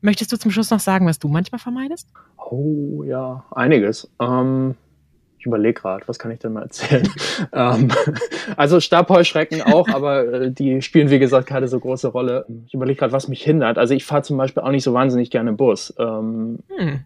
Möchtest 0.00 0.32
du 0.32 0.38
zum 0.38 0.50
Schluss 0.50 0.70
noch 0.70 0.80
sagen, 0.80 1.06
was 1.06 1.18
du 1.18 1.28
manchmal 1.28 1.58
vermeidest? 1.58 2.08
Oh 2.38 3.02
ja, 3.04 3.44
einiges. 3.50 4.10
Ähm, 4.20 4.76
ich 5.46 5.48
überlege 5.48 5.80
gerade, 5.80 6.08
was 6.08 6.18
kann 6.18 6.32
ich 6.32 6.40
denn 6.40 6.52
mal 6.52 6.62
erzählen? 6.62 7.08
ähm, 7.52 7.88
also 8.56 8.80
Stabheuschrecken 8.80 9.62
auch, 9.62 9.88
aber 9.88 10.26
äh, 10.26 10.50
die 10.50 10.82
spielen, 10.82 11.08
wie 11.08 11.20
gesagt, 11.20 11.46
keine 11.46 11.68
so 11.68 11.78
große 11.78 12.08
Rolle. 12.08 12.46
Ich 12.66 12.74
überlege 12.74 12.98
gerade, 12.98 13.12
was 13.12 13.28
mich 13.28 13.42
hindert. 13.44 13.78
Also 13.78 13.94
ich 13.94 14.04
fahre 14.04 14.22
zum 14.22 14.36
Beispiel 14.36 14.64
auch 14.64 14.72
nicht 14.72 14.82
so 14.82 14.92
wahnsinnig 14.92 15.30
gerne 15.30 15.52
Bus. 15.52 15.94
Ähm, 16.00 16.58
hm. 16.76 17.00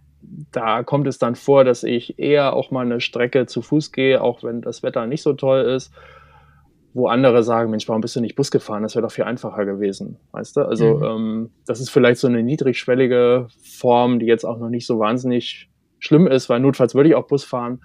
Da 0.52 0.82
kommt 0.84 1.06
es 1.06 1.18
dann 1.18 1.34
vor, 1.34 1.64
dass 1.64 1.84
ich 1.84 2.18
eher 2.18 2.54
auch 2.54 2.70
mal 2.70 2.86
eine 2.86 3.02
Strecke 3.02 3.44
zu 3.44 3.60
Fuß 3.60 3.92
gehe, 3.92 4.22
auch 4.22 4.42
wenn 4.42 4.62
das 4.62 4.82
Wetter 4.82 5.06
nicht 5.06 5.22
so 5.22 5.34
toll 5.34 5.60
ist 5.60 5.92
wo 6.92 7.06
andere 7.06 7.44
sagen, 7.44 7.70
Mensch, 7.70 7.86
warum 7.86 8.00
bist 8.00 8.16
du 8.16 8.20
nicht 8.20 8.34
Bus 8.34 8.50
gefahren? 8.50 8.82
Das 8.82 8.96
wäre 8.96 9.04
doch 9.04 9.12
viel 9.12 9.22
einfacher 9.22 9.64
gewesen, 9.64 10.16
weißt 10.32 10.56
du? 10.56 10.62
Also 10.62 10.96
mhm. 10.96 11.04
ähm, 11.04 11.50
das 11.64 11.80
ist 11.80 11.88
vielleicht 11.88 12.18
so 12.18 12.26
eine 12.26 12.42
niedrigschwellige 12.42 13.46
Form, 13.62 14.18
die 14.18 14.26
jetzt 14.26 14.42
auch 14.42 14.58
noch 14.58 14.70
nicht 14.70 14.88
so 14.88 14.98
wahnsinnig 14.98 15.70
schlimm 16.00 16.26
ist, 16.26 16.48
weil 16.48 16.60
notfalls 16.60 16.94
würde 16.94 17.10
ich 17.10 17.14
auch 17.14 17.26
Bus 17.26 17.44
fahren. 17.44 17.80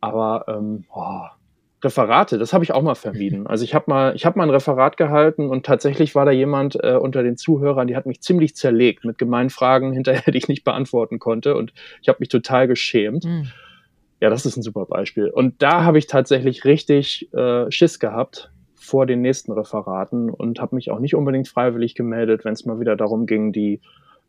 Aber 0.00 0.44
ähm, 0.48 0.84
oh, 0.92 1.22
Referate, 1.82 2.38
das 2.38 2.52
habe 2.52 2.64
ich 2.64 2.72
auch 2.72 2.82
mal 2.82 2.94
vermieden. 2.94 3.46
Also 3.46 3.64
ich 3.64 3.74
habe 3.74 3.86
mal, 3.88 4.14
ich 4.14 4.26
habe 4.26 4.38
mal 4.38 4.44
ein 4.44 4.50
Referat 4.50 4.96
gehalten 4.96 5.48
und 5.48 5.64
tatsächlich 5.64 6.14
war 6.14 6.26
da 6.26 6.30
jemand 6.30 6.76
äh, 6.82 6.96
unter 6.96 7.22
den 7.22 7.36
Zuhörern, 7.36 7.86
die 7.86 7.96
hat 7.96 8.06
mich 8.06 8.20
ziemlich 8.20 8.54
zerlegt 8.54 9.04
mit 9.04 9.18
gemeinen 9.18 9.50
Fragen 9.50 9.92
hinterher, 9.94 10.32
die 10.32 10.38
ich 10.38 10.48
nicht 10.48 10.64
beantworten 10.64 11.18
konnte 11.18 11.56
und 11.56 11.72
ich 12.02 12.08
habe 12.08 12.18
mich 12.20 12.28
total 12.28 12.68
geschämt. 12.68 13.24
Mhm. 13.24 13.46
Ja, 14.20 14.28
das 14.28 14.44
ist 14.44 14.56
ein 14.58 14.62
super 14.62 14.84
Beispiel. 14.84 15.30
Und 15.30 15.62
da 15.62 15.84
habe 15.84 15.96
ich 15.96 16.06
tatsächlich 16.06 16.66
richtig 16.66 17.32
äh, 17.32 17.70
Schiss 17.70 17.98
gehabt 17.98 18.52
vor 18.74 19.06
den 19.06 19.22
nächsten 19.22 19.52
Referaten 19.52 20.28
und 20.28 20.60
habe 20.60 20.74
mich 20.74 20.90
auch 20.90 20.98
nicht 20.98 21.14
unbedingt 21.14 21.48
freiwillig 21.48 21.94
gemeldet, 21.94 22.44
wenn 22.44 22.52
es 22.52 22.66
mal 22.66 22.80
wieder 22.80 22.96
darum 22.96 23.24
ging, 23.24 23.52
die 23.52 23.80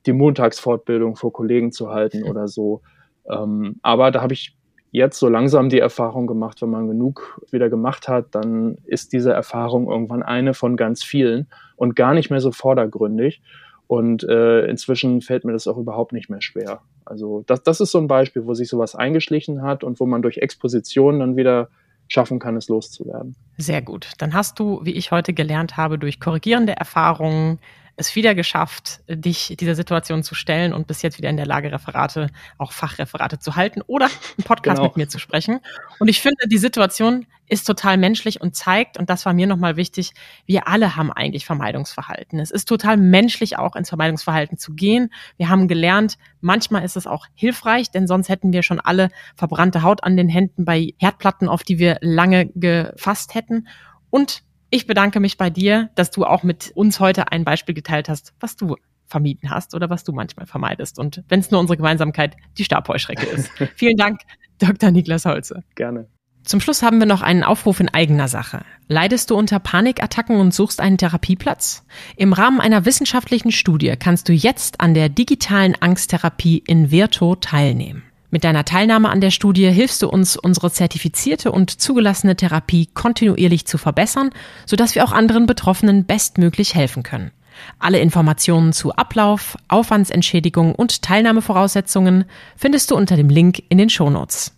die 0.06 0.14
Montagsfortbildung 0.14 1.18
vor 1.18 1.34
Kollegen 1.34 1.74
zu 1.74 1.90
halten 1.90 2.24
oder 2.24 2.48
so. 2.48 2.82
Ähm, 3.30 3.80
aber 3.82 4.12
da 4.12 4.22
habe 4.22 4.34
ich 4.34 4.56
jetzt 4.92 5.20
so 5.20 5.30
langsam 5.30 5.70
die 5.70 5.80
Erfahrung 5.80 6.28
gemacht, 6.28 6.62
wenn 6.62 6.70
man 6.70 6.88
genug 6.88 7.42
wieder 7.50 7.70
gemacht 7.70 8.08
hat, 8.08 8.28
dann 8.32 8.78
ist 8.86 9.14
diese 9.14 9.32
Erfahrung 9.32 9.90
irgendwann 9.90 10.22
eine 10.22 10.54
von 10.54 10.76
ganz 10.76 11.04
vielen 11.04 11.48
und 11.78 11.96
gar 11.96 12.14
nicht 12.14 12.30
mehr 12.30 12.42
so 12.42 12.52
vordergründig. 12.52 13.42
Und 13.88 14.24
äh, 14.24 14.66
inzwischen 14.68 15.22
fällt 15.22 15.44
mir 15.44 15.52
das 15.52 15.68
auch 15.68 15.78
überhaupt 15.78 16.14
nicht 16.14 16.30
mehr 16.30 16.42
schwer. 16.42 16.82
Also 17.04 17.44
das, 17.48 17.64
das 17.64 17.82
ist 17.82 17.92
so 17.92 17.98
ein 17.98 18.08
Beispiel, 18.08 18.46
wo 18.46 18.54
sich 18.54 18.70
sowas 18.70 18.96
eingeschlichen 18.96 19.62
hat 19.64 19.84
und 19.84 20.00
wo 20.00 20.06
man 20.06 20.22
durch 20.22 20.38
Exposition 20.38 21.20
dann 21.20 21.36
wieder 21.36 21.70
schaffen 22.08 22.40
kann, 22.40 22.58
es 22.58 22.68
loszuwerden. 22.68 23.36
Sehr 23.58 23.82
gut. 23.82 24.12
Dann 24.18 24.34
hast 24.34 24.60
du, 24.60 24.82
wie 24.84 24.92
ich 24.92 25.12
heute 25.12 25.34
gelernt 25.34 25.78
habe, 25.78 25.98
durch 25.98 26.20
korrigierende 26.20 26.74
Erfahrungen 26.74 27.60
es 27.96 28.16
wieder 28.16 28.36
geschafft, 28.36 29.02
dich 29.08 29.56
dieser 29.60 29.76
Situation 29.76 30.24
zu 30.24 30.36
stellen 30.36 30.74
und 30.74 30.88
bis 30.88 31.02
jetzt 31.02 31.18
wieder 31.18 31.30
in 31.30 31.38
der 31.38 31.46
Lage, 31.46 31.72
Referate, 31.72 32.28
auch 32.58 32.72
Fachreferate 32.72 33.40
zu 33.40 33.56
halten 33.56 33.82
oder 33.82 34.06
einen 34.06 34.44
Podcast 34.44 34.78
genau. 34.78 34.90
mit 34.90 34.98
mir 34.98 35.10
zu 35.10 35.20
sprechen. 35.20 35.60
Und 36.00 36.08
ich 36.08 36.22
finde, 36.22 36.48
die 36.48 36.58
Situation 36.58 37.26
ist 37.52 37.66
total 37.66 37.98
menschlich 37.98 38.40
und 38.40 38.56
zeigt, 38.56 38.98
und 38.98 39.10
das 39.10 39.26
war 39.26 39.34
mir 39.34 39.46
nochmal 39.46 39.76
wichtig, 39.76 40.14
wir 40.46 40.70
alle 40.70 40.96
haben 40.96 41.12
eigentlich 41.12 41.46
Vermeidungsverhalten. 41.46 42.40
Es 42.40 42.50
ist 42.50 42.66
total 42.66 42.96
menschlich 42.96 43.58
auch 43.58 43.76
ins 43.76 43.90
Vermeidungsverhalten 43.90 44.58
zu 44.58 44.74
gehen. 44.74 45.12
Wir 45.36 45.50
haben 45.50 45.68
gelernt, 45.68 46.18
manchmal 46.40 46.86
ist 46.86 46.96
es 46.96 47.08
auch 47.08 47.28
hilfreich, 47.34 47.92
denn 47.92 48.08
sonst 48.08 48.30
hätten 48.30 48.54
wir 48.54 48.64
schon 48.64 48.80
alle 48.80 49.10
verbrannte 49.36 49.84
Haut 49.84 50.06
an 50.06 50.16
den 50.16 50.30
Händen 50.30 50.64
bei 50.64 50.94
Herdplatten, 50.98 51.50
auf 51.50 51.64
die 51.64 51.78
wir 51.78 51.98
lange 52.00 52.48
gefasst 52.56 53.36
hätten. 53.36 53.68
Und 54.10 54.44
ich 54.72 54.88
bedanke 54.88 55.20
mich 55.20 55.38
bei 55.38 55.50
dir, 55.50 55.92
dass 55.96 56.10
du 56.10 56.26
auch 56.26 56.42
mit 56.42 56.72
uns 56.74 57.00
heute 57.00 57.32
ein 57.32 57.44
Beispiel 57.44 57.76
geteilt 57.76 58.10
hast, 58.10 58.34
was 58.40 58.56
du 58.56 58.78
vermieden 59.06 59.52
hast 59.52 59.76
oder 59.76 59.90
was 59.90 60.04
du 60.04 60.14
manchmal 60.14 60.48
vermeidest. 60.48 60.98
Und 60.98 61.24
wenn 61.28 61.42
es 61.42 61.52
nur 61.52 61.60
unsere 61.60 61.78
Gemeinsamkeit 61.78 62.38
die 62.58 62.64
Stabheuschrecke 62.64 63.26
ist. 63.26 63.52
Vielen 63.76 63.98
Dank, 63.98 64.22
Dr. 64.58 64.90
Niklas 64.90 65.26
Holze. 65.26 65.64
Gerne. 65.76 66.08
Zum 66.44 66.60
Schluss 66.60 66.82
haben 66.82 67.00
wir 67.00 67.06
noch 67.06 67.22
einen 67.22 67.44
Aufruf 67.44 67.80
in 67.80 67.90
eigener 67.90 68.28
Sache. 68.28 68.64
Leidest 68.88 69.30
du 69.30 69.36
unter 69.36 69.60
Panikattacken 69.60 70.38
und 70.38 70.54
suchst 70.54 70.80
einen 70.80 70.98
Therapieplatz? 70.98 71.86
Im 72.16 72.34
Rahmen 72.34 72.60
einer 72.60 72.86
wissenschaftlichen 72.86 73.52
Studie 73.52 73.94
kannst 74.00 74.28
du 74.28 74.34
jetzt 74.34 74.82
an 74.82 74.96
der 74.96 75.10
digitalen 75.10 75.76
Angsttherapie 75.80 76.64
in 76.66 76.90
Virto 76.90 77.36
teilnehmen. 77.36 78.04
Mit 78.34 78.46
deiner 78.46 78.64
Teilnahme 78.64 79.10
an 79.10 79.20
der 79.20 79.30
Studie 79.30 79.70
hilfst 79.70 80.02
du 80.02 80.08
uns, 80.08 80.38
unsere 80.38 80.72
zertifizierte 80.72 81.52
und 81.52 81.70
zugelassene 81.70 82.38
Therapie 82.38 82.88
kontinuierlich 82.88 83.68
zu 83.68 83.78
verbessern, 83.78 84.30
sodass 84.66 84.96
wir 84.96 85.04
auch 85.04 85.12
anderen 85.12 85.46
Betroffenen 85.46 86.06
bestmöglich 86.06 86.74
helfen 86.74 87.04
können. 87.04 87.32
Alle 87.78 88.00
Informationen 88.00 88.72
zu 88.72 88.94
Ablauf, 88.94 89.58
Aufwandsentschädigung 89.68 90.74
und 90.74 91.02
Teilnahmevoraussetzungen 91.02 92.24
findest 92.56 92.90
du 92.90 92.96
unter 92.96 93.18
dem 93.18 93.30
Link 93.30 93.62
in 93.68 93.78
den 93.78 93.90
Shownotes. 93.90 94.54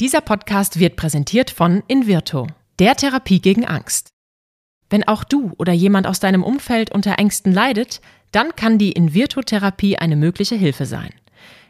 Dieser 0.00 0.20
Podcast 0.20 0.80
wird 0.80 0.96
präsentiert 0.96 1.50
von 1.50 1.84
Invirto, 1.86 2.48
der 2.80 2.96
Therapie 2.96 3.40
gegen 3.40 3.64
Angst. 3.64 4.08
Wenn 4.90 5.06
auch 5.06 5.22
du 5.22 5.52
oder 5.58 5.72
jemand 5.72 6.08
aus 6.08 6.18
deinem 6.18 6.42
Umfeld 6.42 6.92
unter 6.92 7.20
Ängsten 7.20 7.52
leidet, 7.52 8.00
dann 8.32 8.56
kann 8.56 8.78
die 8.78 8.92
Invirto-Therapie 8.92 9.96
eine 9.96 10.16
mögliche 10.16 10.56
Hilfe 10.56 10.86
sein. 10.86 11.10